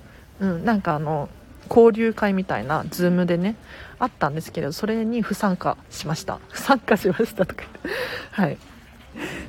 [0.41, 0.65] うん。
[0.65, 1.29] なんかあの
[1.69, 3.57] 交流会みたいな Zoom でね
[3.99, 6.39] あったんですけどそれに不参加しました。
[6.51, 8.01] 不参加しましたとか言って。
[8.41, 8.59] はい。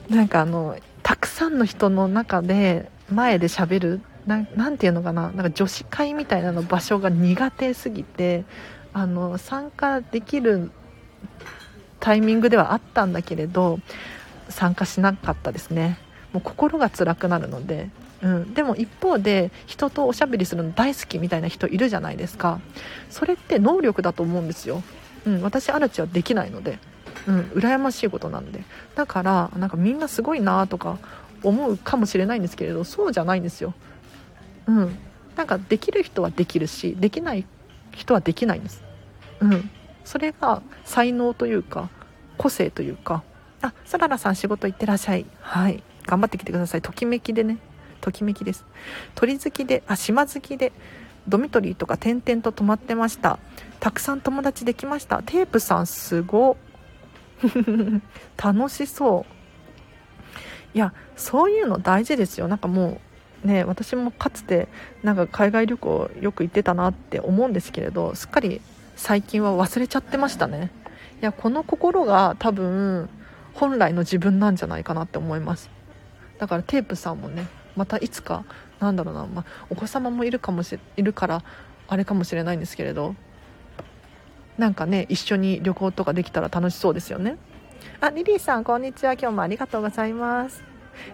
[0.10, 8.46] なんかあのたくさんの人の中で前で喋るななんていうのかななんか女子会みたいなの場所が苦手すぎて
[8.94, 10.72] あの参加できる
[12.00, 13.80] タイミングではあったんだけれど
[14.50, 16.00] 参加しなかったですね。
[16.34, 17.90] もう心が辛くなるので、
[18.22, 22.60] うん、でも一方で人とおしゃべりするの大好きみたいな人いるじゃないですか。
[23.10, 24.84] それって能力だと思うんですよ、
[25.26, 26.78] うん、私アラチはできないので、
[27.28, 28.64] うん、羨ましいことなんで。
[28.96, 30.98] だからなんかみんなすごいなとか
[31.44, 33.74] 思うかもしれないんですけれどそうじゃないんですよ。
[34.68, 34.98] うん。
[35.36, 37.46] なんかできる人はできるしできない
[37.92, 38.84] 人はできないんです。
[39.40, 39.70] うん。
[40.04, 41.90] それが才能というか
[42.38, 43.24] 個性というか。
[43.62, 45.26] あさららさん仕事行ってらっしゃい。
[45.42, 45.84] はい。
[46.06, 46.82] 頑張ってきてください。
[46.82, 47.58] ときめきでね。
[48.02, 48.66] ときめきです。
[49.16, 50.72] 鳥好きであ島好きで
[51.28, 53.38] ドミトリーとか点々と泊まってました。
[53.80, 55.22] たくさん友達できました。
[55.24, 56.58] テープさんすご
[58.42, 60.78] 楽しそう。
[60.78, 62.48] いやそういうの大事ですよ。
[62.48, 63.02] なんかも
[63.44, 64.70] うね私もかつて
[65.04, 68.62] なんか海外旅行よく行ってたなって思うんですけれどすっかり
[69.00, 70.72] 最近は忘れちゃってましたね
[71.22, 73.10] いやこの心が多分
[73.54, 75.70] 本来の自分なんじゃないかなって思います
[76.38, 78.46] だからテープさんもねまたいつか
[78.80, 81.44] なんだろうな、まあ、お子様もいるかもしいるから
[81.88, 83.16] あれかもしれないんですけれど
[84.58, 87.38] なんかね一緒に旅行とかできたら楽しそうですよね
[88.02, 89.14] あ、リリーさん、こんにちは。
[89.14, 90.64] 今日もありがとうございます。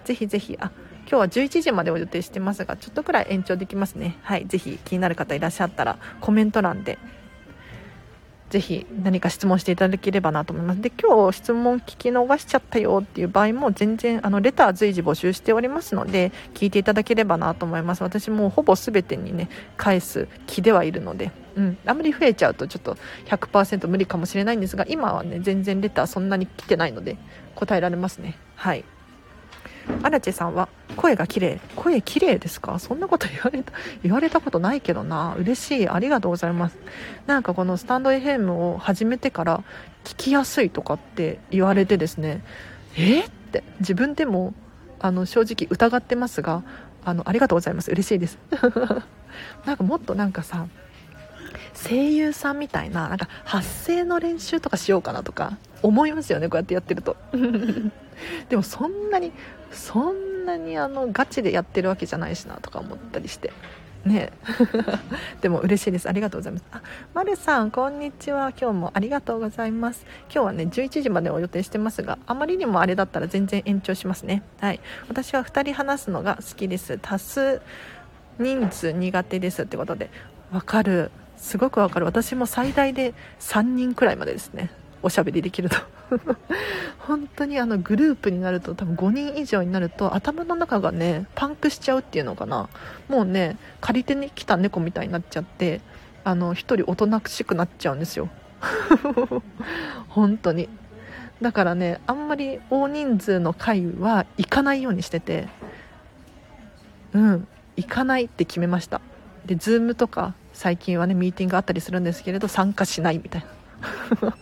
[0.03, 0.71] ぜひぜひ、あ、
[1.01, 4.17] 今日は11時までを予定してますが、ちょっとくらい延長できますね。
[4.21, 6.97] はい、ぜひ気になる方いらっしゃったら、コメント欄で、
[8.55, 10.81] ぜひ何か質問していただければなと思います。
[10.81, 18.03] で、今日質問聞き逃しちゃったよっていう場合も全然、あの、レター随時募集しておりますので、聞いていただければなと思います。
[18.03, 21.33] 私もほぼ全てにね、返す気ではいるので。
[21.57, 22.97] うん、あんまり増えちゃうとちょっと
[23.27, 27.15] 100%無理かもしれないんですが今はね全然レターそんなに来てないので
[27.55, 28.83] 答えられますねはい
[30.03, 31.59] アラチェさんは声が綺麗。
[31.75, 32.79] 声綺麗ですか？
[32.79, 33.73] そんなこと言われた
[34.03, 35.35] 言われたことないけどな。
[35.37, 35.89] 嬉しい。
[35.89, 36.77] ありがとうございます。
[37.27, 39.63] なんかこのスタンド FM を始めてから
[40.03, 42.43] 聞きやすいとかって言われてですね。
[42.95, 43.63] えー、って。
[43.79, 44.53] 自分でも
[44.99, 46.63] あの正直疑ってますが
[47.05, 47.91] あのありがとうございます。
[47.91, 48.37] 嬉しいです。
[49.65, 50.65] なんかもっとなんかさ
[51.73, 57.17] 声優さんみたいななんか発声の練習とかしようかなとか思いますよねこうやってやってると。
[58.49, 59.33] でもそんなに
[59.75, 63.51] そんなにあのガチでやってるわけじゃないしなとか思ったりして。
[64.05, 64.31] ね。
[65.41, 66.07] でも嬉しいです。
[66.07, 66.65] ありがとうございます。
[66.71, 66.81] あ
[67.13, 68.51] まるさんこんにちは。
[68.59, 70.05] 今日もありがとうございます。
[70.33, 74.43] 今日はね11時までを予定してますがあまりにもあれだったら全然延長しますね。
[74.59, 74.79] はい。
[75.09, 76.97] 私は2人話すのが好きです。
[77.01, 77.61] 多数
[78.39, 80.09] 人数苦手ですってことで。
[80.51, 81.11] わかる。
[81.37, 82.05] すごくわかる。
[82.05, 84.69] 私も最大で3人くらいまでですね。
[85.01, 85.77] おしゃべりできると。
[86.99, 92.69] 本当にあのグループになると多分5人以上になると頭の中がねパンクしちゃうっていうのかな。
[93.07, 95.81] もうね借り手に来た猫みたいになっちゃって
[96.23, 98.29] あの1人おとなしくなっちゃうんですよ。
[100.09, 100.69] 本当に。
[101.41, 105.49] だからねあんまり大人数の会は行かないようにしてて
[107.13, 109.01] うん行かないって決めました。
[109.45, 113.45] で Zoom とか最近はねミーティングあったりするんですけれど参加しないみたい
[114.21, 114.35] な。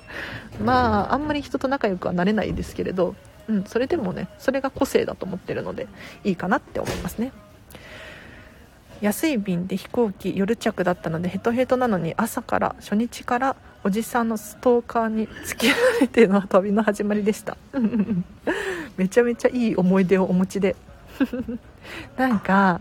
[0.61, 3.15] まああんまり人と仲良くはなれないですけれど、
[3.47, 5.87] うん、それでもねそれが個性だと思ってるので
[6.23, 7.31] いいかなって思いますね。
[9.01, 17.57] 安い便で飛行機夜着だったのでヘトヘトなのに朝から初日からおじさんのストーカーに付き合われての旅の始まりでした。
[18.95, 20.77] めちゃめちゃいい思い出をお持ちで。
[22.17, 22.79] なんか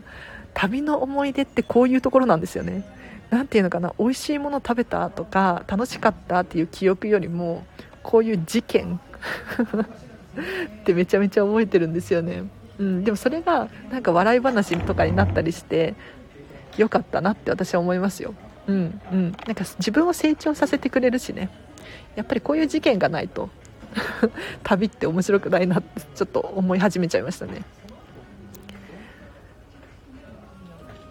[0.55, 2.85] 旅の思い出ってこういうところなんですよね
[3.33, 7.65] 何ていうのかな美味しいもの食べたとか楽しかったっていう記憶よりも
[8.03, 9.01] こういう事件
[10.83, 12.45] ってめちゃめちゃ覚えてるんですよね、
[12.79, 15.95] うん、でもそれがなんか笑い話とかになったりして
[16.77, 18.35] よかったなって私は思いますよ。
[18.67, 19.33] うんうん。
[19.47, 21.51] なんか自分を成長させてくれるしね。
[22.17, 23.51] やっぱりこういう事件がないと
[24.63, 27.63] 旅って面白くないなってちょっと思い始めちゃいましたね。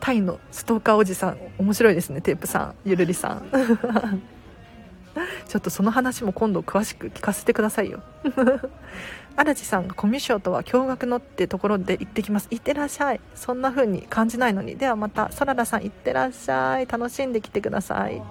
[0.02, 1.38] タイのストーカーおじさん。
[1.60, 2.76] 面白いですねテープさん。
[2.84, 3.44] ゆるりさん。
[5.48, 8.02] ちょっとその話も今度詳しく聞かせてくださいよ。
[9.38, 12.48] 荒地さんがコミュ障とは驚愕のってところで行ってきます。
[12.50, 13.22] 行ってらっしゃい。
[13.36, 14.76] そんな風に感じないのに。
[14.76, 16.88] ではまたそららさん行ってらっしゃい。
[16.88, 18.22] 楽しんできてください。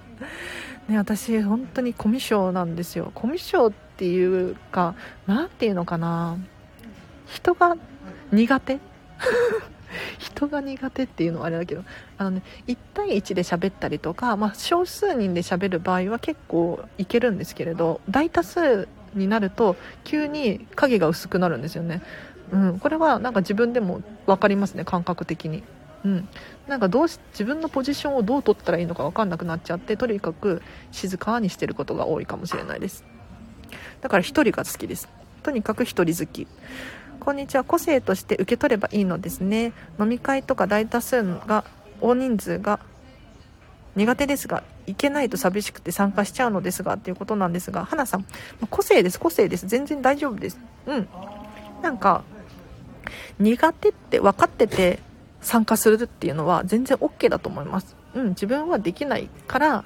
[0.88, 3.12] ね私本当にコミュ障なんですよ。
[3.14, 4.94] コミュ障っていうか
[5.26, 6.38] 何ていうのかな。
[7.26, 7.76] 人が
[8.32, 8.78] 苦手。
[10.18, 11.84] 人が苦手っていうのはあれだけど
[12.18, 22.02] あのね1対1で喋ったりとか、まあ、少数人で喋る場合は結構いけるんですけれど大多数になると急に影が薄くなるんですよね、
[22.52, 25.62] うん、これはなんか自分でも分かりますね感覚的に。
[26.04, 26.28] うん、
[26.68, 33.04] なんかどうし自分のポジションをどう取ったらいいのか分かんなくなっちゃってとにかく静かにしてることが多いかもしれないです。
[34.00, 35.08] だから1人が好きです。
[35.42, 36.46] とにかく1人好き。
[37.20, 37.64] こんにちは。
[37.64, 39.72] 個性として受け取ればいいのですね。
[39.98, 41.64] 飲み会とか大多数が
[42.00, 42.78] 大人数が
[43.96, 48.26] 苦手ですが行けないと寂しくて参加しちゃうのですがっていうことなんですが花さん
[48.70, 49.18] 個性です。
[49.18, 49.66] 個性です。
[49.66, 50.58] 全然大丈夫です。
[50.86, 51.08] うん。
[51.82, 52.22] なんか
[53.38, 55.00] 苦手って分かってて
[55.40, 57.96] 参加するっていうのは全然 OK だと思います。
[58.14, 58.28] うん。
[58.30, 59.84] 自分はできないから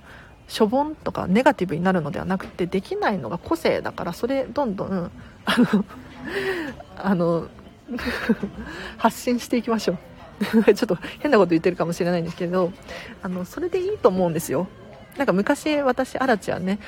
[0.49, 5.11] しょぼんとかネガティブになるのではなくてできないのが個性だからそれどんどん。
[5.47, 5.85] あの
[6.97, 7.49] あの
[8.99, 9.99] 発信していきましょう。
[10.75, 12.73] ちょっと変なこと言ってるかもしれないんですけど
[13.23, 14.69] あのそれでいいと思うんですよ。
[15.19, 16.79] なんか昔私アラチはね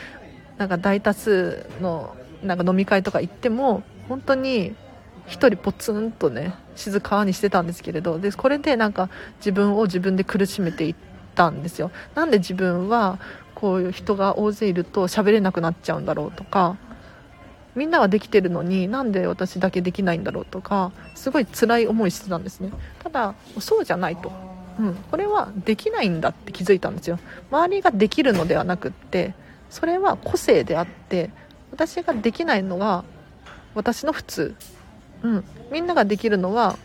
[0.57, 4.75] なんか大多数のなんか飲み会とか行っても本当に
[5.27, 10.95] 1人ポツンとね静かにしてたんですけれどでこれでなんか自分を自分で苦しめていっ
[11.35, 11.91] たんですよ。
[12.15, 13.19] なんで自分は
[13.55, 16.77] こういう人が大勢いると喋れなくなっちゃうんだろうとか
[17.75, 22.71] みんなはできてるのになんで私だけできないんだろうとかすごい辛い思いしてたんですね。
[23.03, 24.33] ただそうじゃないと、
[24.79, 27.19] うん、これはできないんだって気づいたんですよ。
[27.51, 29.35] 周りができるのではなくって
[29.71, 31.31] それは個性であって
[31.71, 33.05] 私ができないのが
[33.75, 34.55] 私の普通、
[35.23, 36.77] うん、みんなができるのは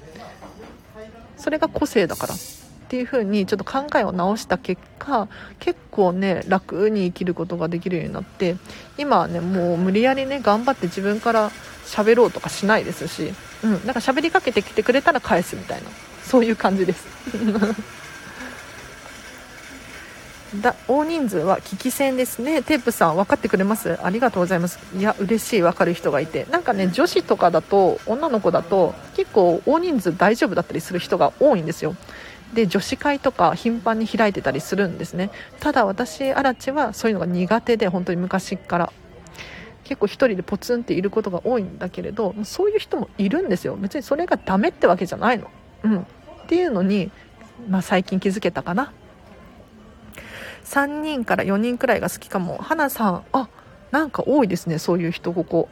[1.35, 2.33] それが個性だから。
[2.87, 5.27] っていう風にちょっと考えを直した結果
[5.59, 8.55] 結構ね楽に生きることができるようになって
[8.97, 11.51] 今はねもう無理やりね頑張って自分から
[11.85, 15.89] 喋ろうとかしないですし、うん、なんか喋りかけてきてくれたら返すみたいな
[16.23, 17.05] そういう感じです。
[20.61, 22.63] だ大人数は危機戦ですね。
[22.63, 23.99] テープさん分かってくれます？
[24.01, 24.79] ありがとうございます。
[24.97, 25.61] いや嬉しい。
[25.61, 26.47] 分かる人がいて。
[26.49, 31.97] なんかね女子とかだと女の子だと結構大人数大丈夫だったりする人が多いんですよ。
[32.53, 35.29] で女子会とか頻繁に開いてたりするんですね。
[35.59, 38.93] ただ私アラチはそういうのが苦手で本当に昔から。
[39.83, 43.77] 結構1人でポツンっていることが多いんだけれどそういう人もいるんですよ。
[43.77, 45.49] 別にそれがダメってわけじゃないの。
[45.83, 45.99] うん。
[46.01, 46.05] っ
[46.47, 47.09] ていうのに、
[47.69, 48.91] まあ、最近気づけたかな。
[50.65, 52.57] 3人から4人くらいが好きかも。
[52.57, 53.47] 花さんあ
[53.91, 55.69] なんか多いですねそういう人ここ。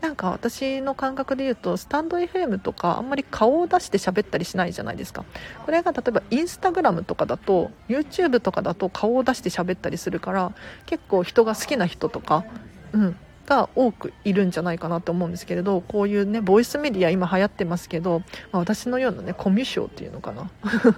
[0.00, 5.24] なんか私の感覚で言うとスタンド FM とかあんまり顔を出して喋ったりしないじゃないですか。
[5.64, 10.52] これが例えばインスタグラムとかだと YouTube とかだと顔を出して喋ったりするから
[10.84, 12.44] 結構人が好きな人とか、
[12.92, 13.16] うん、
[13.46, 18.20] が多くいるんじゃないかなと思うんですけれどこういうねボイスメディア今流行ってますけど、
[18.52, 20.50] まあ、私のようなねコミュ障っていうのかな？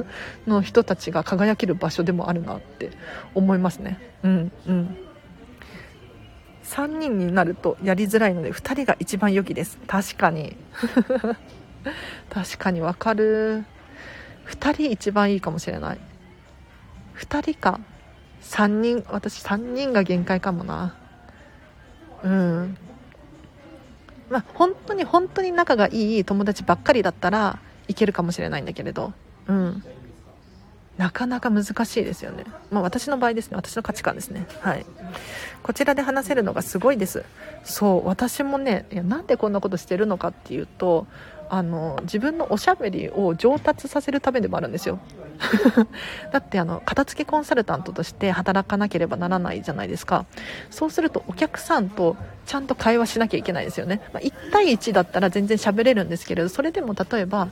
[0.48, 2.90] の人たちが輝ける場所でもあるなって
[3.34, 3.98] 思いますね。
[4.24, 4.96] うんうん。
[6.68, 9.78] 3人になるとやりづらいので2人が一番良きです。
[9.86, 10.56] 確かに。
[12.28, 13.64] 確かにわかる。
[14.46, 15.98] 2人一番いいかもしれない。
[17.16, 17.80] 2人か。
[18.42, 20.94] 3人私3人が限界かもな。
[22.22, 22.76] うん。
[24.28, 29.14] まあ本当に本当に仲がいい友達ばっかりだったらいけるかもしれないんだけれど。
[29.46, 29.82] うん。
[30.98, 32.44] なかなか難しいですよね。
[32.70, 33.56] まあ私の場合ですね。
[33.56, 34.46] 私の価値観ですね。
[34.60, 34.84] はい。
[35.62, 37.24] こちらで話せるのがすごいです。
[37.64, 41.06] そう、私もね、いやなんでこんなことしてるのかっていうと、
[41.50, 44.98] あの、自分のおしゃべりを上達させるためでもあるんですよ。
[46.32, 50.26] だってあの片付けコンサルタントとして働かなければならないじゃないですか。
[50.70, 57.48] そうするとお客さんとちゃんと会話しなきゃいけないですよね、まあ、1対1だったら全然喋れるんですけれどそれでも例えば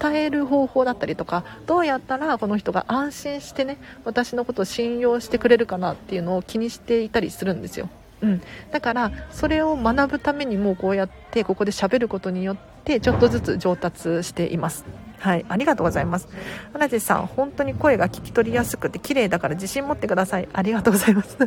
[0.00, 7.88] 伝える方法だったりとかどうやったらこの人が安心してね私のことを信用してくれるかなっていうのを気にしていたりするんですよ。
[8.22, 12.56] うん、だからそれを学ぶためにもこうやってここで喋ることによっ
[12.86, 14.86] てちょっとずつ上達しています
[15.18, 16.28] はい、ありがとうございます。
[16.72, 20.48] 花地さん、本当に声が聞き取りやすくて綺麗だから自信持ってください。
[20.52, 21.36] ありがとうございます。
[21.42, 21.44] い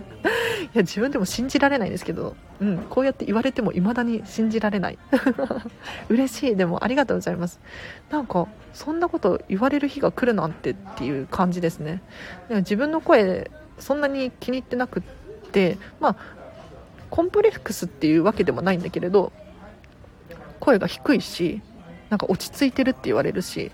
[0.73, 4.97] や、自分でも信じられないんですけど、うん、こうやって言われても未だに信じられない。
[6.09, 6.55] 嬉しい。
[6.55, 7.61] でも、ありがとうございます。
[8.09, 12.01] なんか、そんなこと言われる日が来るなんてっていう感じですね。
[12.49, 15.03] でも自分の声、そんなに気に入ってなくっ
[15.51, 16.15] て、まあ、
[17.09, 19.31] コンプレックスっていうわけでもないんだけれど、
[20.59, 21.61] 声が低いし、
[22.09, 23.71] なんか落ち着いてるって言われるし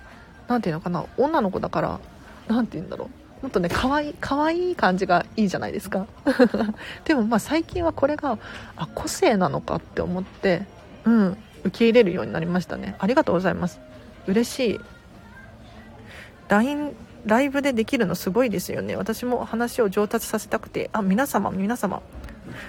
[0.48, 2.00] 何ていうのかな女の子だから
[2.48, 3.10] 何て言うんだろう。
[3.42, 6.08] もっとね可愛い可愛い感じがいいじゃないですか。
[7.06, 8.38] でもまあ最近はこれが
[8.76, 10.66] あ個性なのかって思って
[11.06, 12.96] うん受け入れるようになりましたね。
[13.00, 13.80] ありがとうございます。
[14.28, 14.80] 嬉しい。
[16.48, 18.96] LINE ライブでできるのすごいですよね。
[18.96, 22.02] 私も話を上達させたくてあ皆様皆様。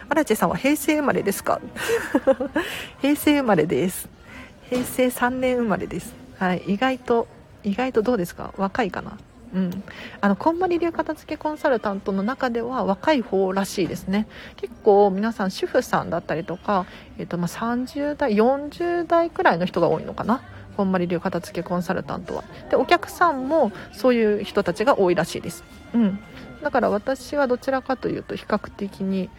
[0.09, 1.61] 荒地さんは平成生まれですか？
[3.01, 4.09] 平成生まれです。
[4.69, 6.15] 平成3年生まれです。
[6.39, 7.27] はい意外と
[7.63, 8.53] 意外とどうですか？
[8.57, 9.19] 若いかな？
[9.55, 9.83] うん、
[10.21, 14.27] あのこんまり流片付けコンサルタントの中では若い方らしいですね。
[14.57, 16.85] 結構皆さん主婦さんだったりとか、
[17.17, 20.43] えーとまあ、30代40代くらいの人が多いのかな？
[20.77, 22.45] こんまり流片付けコンサルタントは。
[22.69, 25.65] でお客さんもそういう人たちが多いらしいです、
[25.95, 26.19] うん、
[26.63, 29.31] だから私はどちらかというと比較的に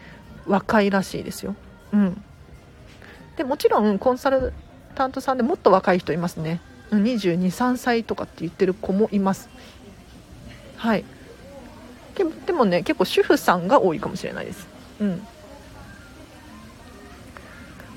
[0.48, 1.54] 若いらしいですよ、
[1.92, 2.24] うん、
[3.36, 4.52] でもちろんコンサル
[4.94, 6.60] タントさんでもっと若い人いますね。
[6.90, 9.48] 223歳とかって言ってる子もいます。
[10.76, 11.04] はい。
[12.46, 14.66] でもね結構主婦さんが多いかもしれないです。
[15.00, 15.26] うん。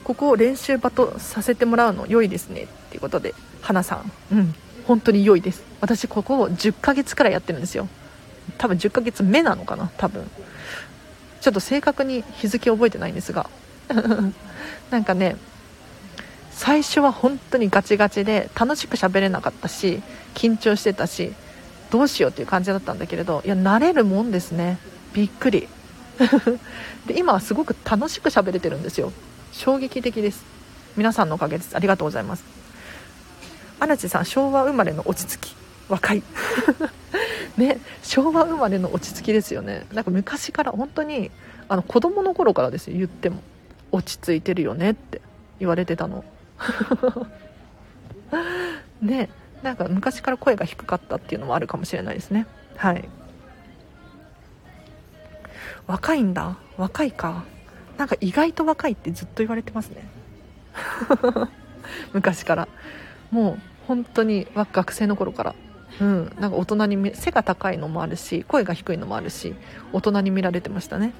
[0.04, 4.12] ここを練習場とさせてもらうの良いですねっていうことで花さん。
[4.32, 4.56] うん。
[4.86, 5.64] 本当に良いです。
[5.80, 7.88] 私ここを10ヶ月くらいやってるんですよ。
[8.60, 10.30] 多分10ヶ月目なのかな多分。
[11.42, 13.50] ちょっと正確に日付覚えてないんですが。
[14.90, 15.36] なんかね
[16.52, 20.02] 最初は本当にガチガチで楽しく喋れなかったし
[20.36, 21.34] 緊張してたし
[21.90, 24.78] どうしようっていう感じだったんだけれどいや慣れるもんですね。
[25.14, 25.68] びっくり。
[27.08, 29.12] で今はすごく楽しく喋れてるんですよ。
[29.52, 30.44] 衝撃的です。
[30.96, 31.76] 皆さんのおかげです。
[31.76, 32.44] ありがとうございます。
[33.80, 35.56] 荒地さん昭和生まれの落ち着き。
[35.90, 36.24] 若い。
[37.58, 39.86] ね昭和生まれの落ち着きですよね。
[39.94, 41.32] なんか昔から本当に
[41.68, 42.98] あの子供の頃からですよ。
[42.98, 43.42] 言っても。
[43.92, 45.22] 落ち着いてるよねって。
[45.60, 46.24] 言われてたの。
[49.02, 49.30] ね。
[49.62, 52.48] なんか昔から声が低かったっていうのもあるかもしれないですね。
[52.78, 53.08] はい。
[55.86, 56.58] 若いんだ。
[56.78, 57.44] 若いか。
[57.98, 60.08] なんか意外と若いってずっと言われてますね。
[62.14, 62.68] 昔から。
[63.30, 65.56] もう本当に学生の頃から。
[66.02, 66.36] うん。
[66.40, 69.56] なんか大人に背が高いのもあるし声が低いのもあるし
[69.94, 71.14] 大人に見られてましたね。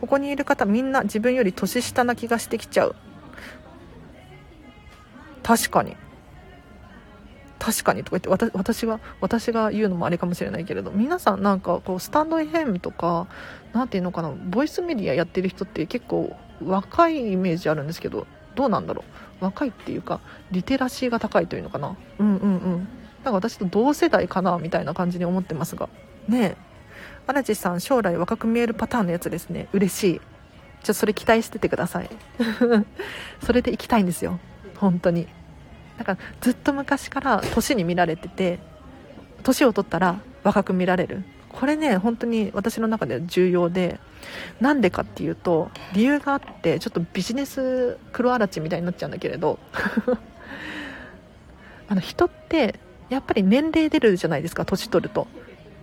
[0.00, 2.96] ここにいる方みんな自分より年下な気がしてきちゃう。
[5.42, 5.96] 確かに。
[7.60, 13.26] 確かにとか言って私が私が言うのもあれかもしれないけれど皆さんなんかこうスタンド FM とか
[13.72, 19.04] 何て言うのかなボイスメディアやってる人って結構若いイメージあるんですけどどうなんだろ
[19.40, 19.44] う。
[19.44, 21.96] 若いっていうかリテラシーが高いというのかな。
[22.18, 22.88] うんうんうん。
[23.24, 25.88] なんか私と同世代かなみたいな感じに思ってますが。
[26.28, 26.56] ねえ。
[27.26, 29.68] 荒地さん将来若く見えるパターンのやつですね。
[29.72, 30.20] 嬉しい。
[30.82, 32.10] ちょそれ期待しててください。
[33.42, 34.38] それで行きたいんですよ。
[34.76, 35.26] 本当に。
[35.98, 38.58] だからずっと昔から年に見られてて
[39.42, 41.24] 年を取ったら若く見られる。
[41.48, 44.00] これね本当に私の中では重要で
[44.60, 49.58] なんでかっていうと理由があってちょっとビジネス黒あらちみたいになっちゃうんだけれど。
[51.86, 52.80] あの人って
[53.14, 55.26] やっぱり年齢出るじゃないですか年取ると。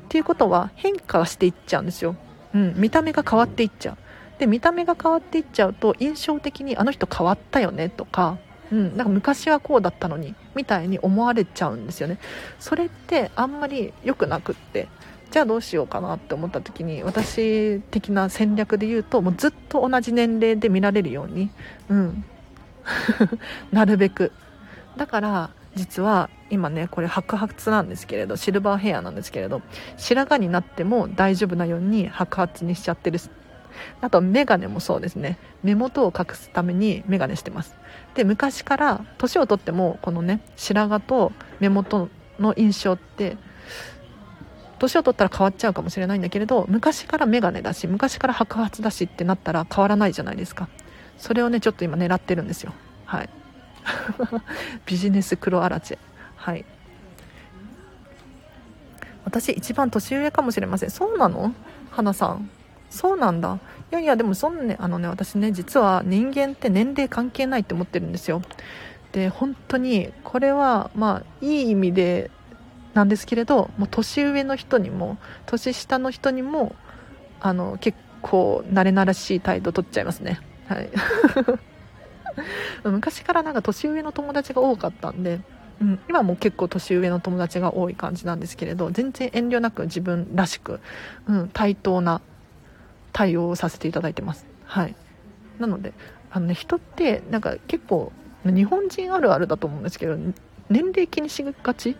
[0.06, 2.18] っていうことは変化していっちゃうんですよ、
[2.54, 3.98] うん、見た目が変わっていっちゃう。
[4.40, 8.40] で見た目が変わっていっちゃうと印象的にあの人変わったよねとか
[8.72, 12.18] うん、なんか昔はこうだったのにみたいに思われちゃうんですよね。
[12.60, 14.88] それってあんまり良くなくって
[15.30, 21.52] じゃあどうしようかなって思った時に私的な戦略で言うともうずっと同じ年齢で見られるように、
[21.90, 22.26] うん、
[23.72, 24.32] なるべく。
[24.96, 29.62] だから実は今ねこれ白髪なんですけれどシルバーヘアなんですけれど
[29.98, 33.20] 白髪になっても大丈夫なように白髪にしちゃってる
[34.02, 35.38] あとメガネもそうですね。
[35.64, 37.76] 目元を隠すためにメガネしてます。
[38.16, 42.10] で昔から年をとってもこのね白髪と目元
[42.40, 43.38] の印象って
[44.80, 50.68] 年を取ったら変わっちゃうかもしれないんだけれど昔からメガネだし昔から白髪だしってなったら変わらないじゃないですか。
[51.18, 52.74] それをねちょっと今狙ってるんですよ。
[53.06, 53.30] はい。
[54.86, 55.98] ビジネス黒あらち
[56.36, 56.66] はい。
[59.24, 60.90] 私一番年上かもしれません。
[60.90, 61.54] そうなの？
[61.92, 62.50] 花さん。
[62.90, 63.60] そうなんだ。
[63.92, 68.42] いやいやでもそんねあのね私ね実は人間って年齢関係ないって思ってるんですよ。
[69.12, 72.32] で本当にこれはまあいい意味で
[72.94, 76.76] なんですけれどもう年上の人にも年下の人にも
[77.42, 80.40] あの結構慣れ慣らしい態度取っちゃいますね。
[80.68, 80.90] はい。
[82.84, 85.40] 昔からなんか年上の友達が多かったんで、
[85.82, 90.80] うん、今も結構年上の友達が多い感じなんですけれど全然遠慮なく自分らしく、
[91.28, 92.22] うん、対等な
[93.14, 94.46] 対応をさせていただいてます。
[94.64, 94.96] はい。
[95.60, 95.94] なので、
[96.32, 98.12] あのね、人ってなんか結構
[98.46, 100.16] 日本人あるあるだと思うんですけど、
[100.70, 101.98] 年齢気にしがち？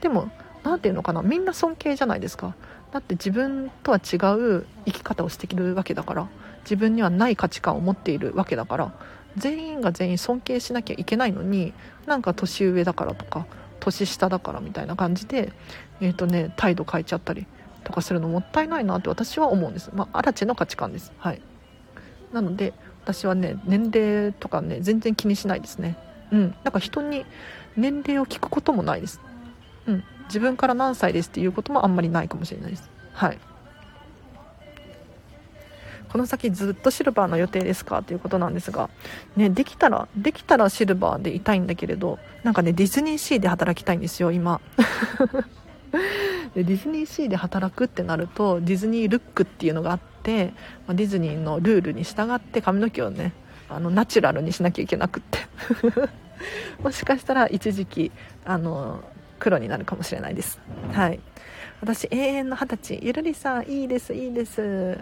[0.00, 0.30] でも、
[0.62, 2.54] 何ていうのかな、みんな尊敬じゃないですか。
[2.92, 6.28] だって自分とは違う生き方をしてるわけだから、
[6.68, 8.92] 自分にはない価値観を持っているわけだから、
[9.38, 11.72] 全員が全員尊敬しなきゃいけないのに、
[12.06, 13.46] なんか年上だからとか、
[13.80, 15.52] 年下だからみたいな感じで、
[16.02, 17.46] えーとね、態度変えちゃったり
[17.84, 21.12] とかするのもったいないなって私は思うんです、まあ、荒地の価値観です。
[21.16, 21.40] はい。
[22.32, 25.96] なので私はね年齢とかね全然気にしないですね。
[26.30, 26.54] うん。
[26.62, 27.24] なんか人に
[27.76, 29.20] 年齢を聞くこともないです。
[29.86, 30.04] うん。
[30.24, 32.90] 自分から何歳ですっていうこともあんまりないかもしれないです。
[33.14, 33.38] はい。
[36.10, 38.02] この先ずっとシルバーの予定ですか？
[38.02, 38.88] ということなんですが、
[39.36, 44.60] ね、できたら、できたらシルバーでいたいんだけれど、なんかね、ディズニーシーで働きたいんですよ、今。
[46.54, 50.52] でディズニーシーで働くってなると、ディズニールックっていうのがあって、
[50.86, 53.32] まディズニーのルールに従って髪の毛をね、
[53.68, 55.38] あの、ナチュラルにしなきゃいけなくって
[56.82, 58.12] もしかしたら一時期、
[58.44, 59.04] あの、
[59.38, 60.58] 黒になるかもしれないです。
[60.92, 61.20] はい。
[61.80, 62.98] 私、永遠の二十歳。
[63.02, 64.98] ゆるりさん、いいです、いいです。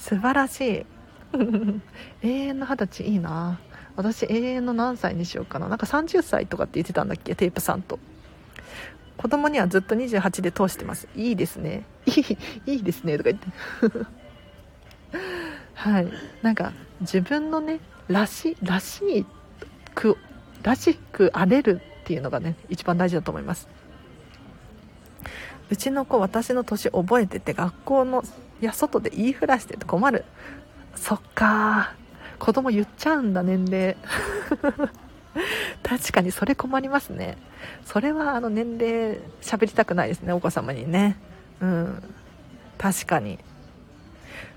[0.00, 0.86] 素晴らしい。
[2.26, 3.60] 永遠の二十歳いいな。
[3.96, 5.68] 私永遠の何歳にしようかな。
[5.68, 7.34] なんか30歳とかって言ってたんだっけ？
[7.34, 7.98] テープさんと。
[9.18, 11.06] 子供にはずっと28で通してます。
[11.14, 11.84] いいですね。
[12.06, 12.12] い
[12.66, 13.18] いいいですね。
[13.18, 14.06] とか言って。
[15.74, 16.08] はい。
[16.40, 16.72] なんか
[17.02, 19.26] 自分のねらしらし
[19.94, 20.16] く
[20.62, 23.68] らしくあれるっていうのがね一番大事だと思います。
[25.70, 28.24] うちの子私の年覚えてて学校の
[28.60, 30.24] いや外で言いふらしてて困る。
[30.96, 31.94] そっか。
[32.38, 33.96] 子供言っちゃうんだ年齢。
[35.82, 37.38] 確かにそれ困りますね。
[37.84, 41.16] それはあの年齢喋りたくないですねお子様にね。
[41.60, 42.02] うん。
[42.76, 43.38] 確かに。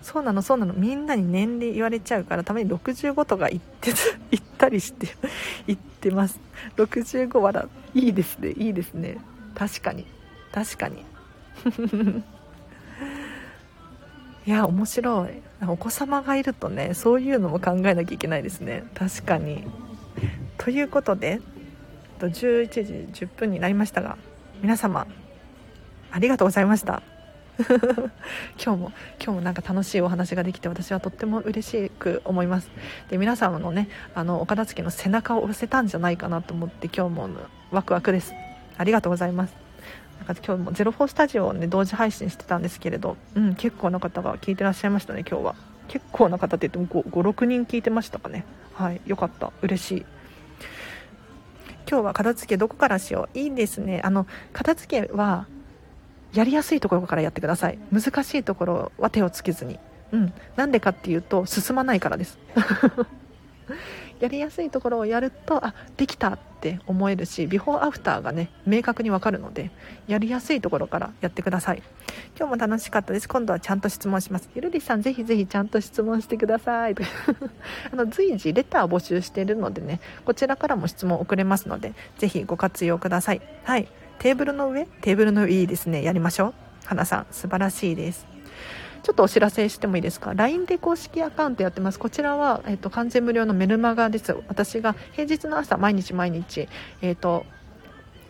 [0.02, 0.74] そうなのそうなの。
[0.74, 3.94] みんなに年齢言われちゃうからたまに65とか言って
[4.32, 5.08] 言ったりして
[5.68, 6.40] 言ってます。
[6.78, 9.18] 65笑いいですねいいですね。
[9.56, 10.06] 確かに。
[10.54, 11.04] 確かに。
[14.46, 15.42] いや面白い。
[15.68, 18.84] お子様がいるとねそういうのも考えなきゃいけないですね。
[18.94, 19.66] 確かに。
[20.58, 21.42] ということで
[22.20, 24.18] 11時10分になりましたが
[24.62, 25.08] 皆様
[26.12, 27.02] ありがとうございました。
[28.64, 28.92] 今日も
[29.24, 32.70] 今日もなんか楽しいお話ができて私はとっても嬉しく思います。
[33.10, 37.30] で皆様のねあのお片付けの背中を押せたんじゃないかなと思って今日も
[37.72, 38.34] ワクワクです。
[38.78, 39.63] ありがとうございます。
[40.28, 45.56] なんか今日も04スタジオをね同時配信してたんですけれど、うん、結構な方が聞いてらっしゃいましたね今日は。
[45.90, 48.46] 結構な方って言っても56人聞いてましたかね。
[48.74, 49.52] はいよかった。
[49.62, 50.06] 嬉しい。
[51.90, 53.38] 今日は片付けどこからしよう。
[53.38, 54.02] いいですね。
[54.04, 55.46] あの片付けは
[56.34, 57.78] やりやすいところからやってください。
[57.92, 59.78] 難しいところは手をつけずに。
[60.12, 62.38] うんなんでかっていうと進まないからです。
[64.24, 69.70] やりやすいところをやるとあできたって思えるしビフォーアフターがね明確にわかるので
[70.08, 71.84] やりやすいところからやってください。
[72.38, 73.28] 今日も楽しかったです。
[73.28, 74.50] 今度はちゃんと質問します。
[74.56, 76.96] ゆるりさんぜひぜひちゃんと質問してください。
[77.92, 83.42] あの随時レター募集しているのでねこちらからも質問送れますのでぜひご活用ください。
[83.66, 83.90] はい。
[84.20, 84.86] テーブルの上？
[85.02, 86.02] テーブルの上いいですね。
[86.02, 86.54] やりましょう。
[86.86, 88.33] 花さん素晴らしいです。
[89.04, 92.00] ちょっとお知らせしてもいいですか？LINE で公式アカウントやってます。
[92.00, 94.34] こちらは、えっと、完全無料のメルマガです。
[94.48, 96.70] 私が平日の朝毎日毎日、
[97.02, 97.46] えっと、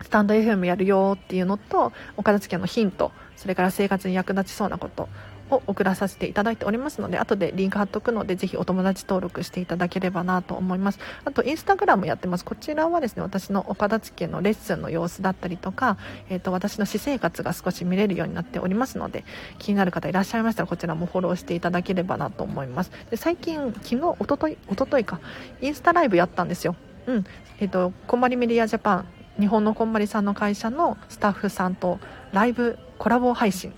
[0.02, 5.08] スタンド FM やるよっていうのとお片付けのヒントそれから生活に役立ちそうなこと。
[5.54, 10.98] を送らさせていただいておりますので後でリンク貼っとくのでぜひお友達登録していただければなと思います。
[11.24, 12.44] あとインスタグラムやってます。
[12.44, 15.96] こちらはですね私のお片付けのレッスンの様子だったりとか、
[16.28, 19.24] えーと、私の私生活が少し見れるようになっておりますので
[19.58, 22.90] 気になる方いらっしゃいましたらこちらもフォローしていただければなと思います。
[23.10, 25.20] で最近昨日おとといおとといか
[25.60, 26.76] インスタライブやったんですよ。
[27.06, 27.24] うん。
[27.60, 31.98] えっ、ー、とこんまりメディアジャパン日本のこんまりさんの会社のスタッフさんと
[32.32, 33.72] ライブコラボ配信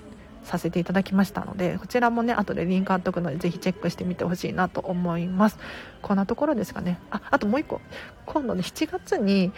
[0.46, 5.58] させていただきましたのでこちらもね後でリンク貼っとくのでぜひチェックしてみてほしいなと思います。
[6.02, 6.98] こんなところですかね。
[7.10, 7.80] ああともう1個。
[8.24, 9.52] 今度ね7月に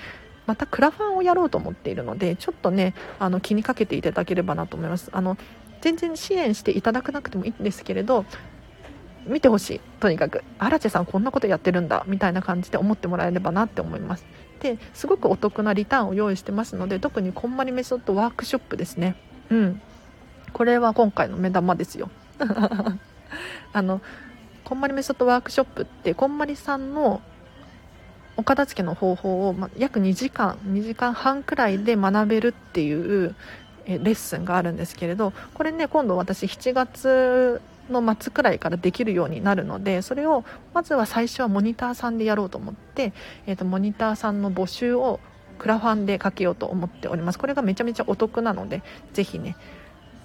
[0.46, 5.10] またクラファンをやろうと思っているのでちょっとねあの気にかけていただければなと思います。
[5.12, 5.36] あの
[5.80, 8.24] 全然支援していただかなくてもいいんですけれど
[9.26, 9.80] 見てほしい。
[10.00, 10.42] とにかく。
[10.58, 12.04] アラチェさんこんなことやってるんだ。
[12.06, 14.24] みたいな感じで思ってもらえればなって思います。
[14.60, 19.16] ですごくお得なリターンを用意してますので特にこんまりメソッドワークショップですね。
[19.50, 19.82] うん。
[20.52, 22.10] これは今回の目玉ですよ。
[23.72, 24.00] あの
[24.64, 27.22] こんまりメソッドワークショップってこんまりさんの
[28.36, 33.34] お片付けの方法を、ま、約2時間2時間半くらいで学べるっていう
[33.86, 37.60] えレッスンがあるんですけれどこれね今度私7月
[37.90, 40.44] の末くらいからできるようになるのでそれを
[40.74, 43.12] まずは最初はモニターさんでやろうと思って、
[43.46, 45.20] えーとモニターさんの募集を
[45.58, 47.38] クラファンでかけようと思っております。
[47.38, 49.56] これがめちゃめちゃお得なのでぜひね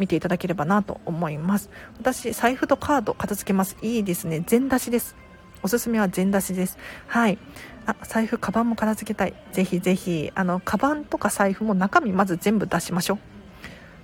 [0.04, 1.70] 見ていただければなと思います。
[1.98, 3.78] 私財布とカード片付けます。
[3.82, 4.44] いいですね。
[4.46, 5.16] 全出しです。
[5.62, 6.78] おすすめは全出しです。
[7.08, 7.38] はい。
[7.86, 9.34] あ財布カバンも片付けたい。
[9.54, 10.30] ぜひぜひ。
[10.36, 13.20] あのカバンとか財布も中身まず全部出しましょう。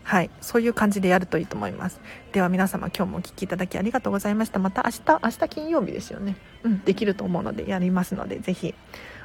[0.04, 0.30] はい。
[0.40, 2.00] そういう感じでやるといいと思います。
[2.32, 4.60] では皆様今日もお聴きいただきありがとうございました。
[4.60, 6.38] また明日明日金曜日ですよね。
[6.64, 6.80] うん。
[6.86, 8.74] できると思うのでやりますのでぜひ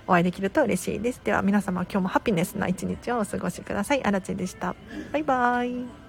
[0.08, 1.20] お会いできると嬉しいです。
[1.22, 4.02] では皆様今日もハピネスな一日をお過ごしください。
[4.04, 4.74] あらちでした。
[5.12, 6.03] バイバーイ。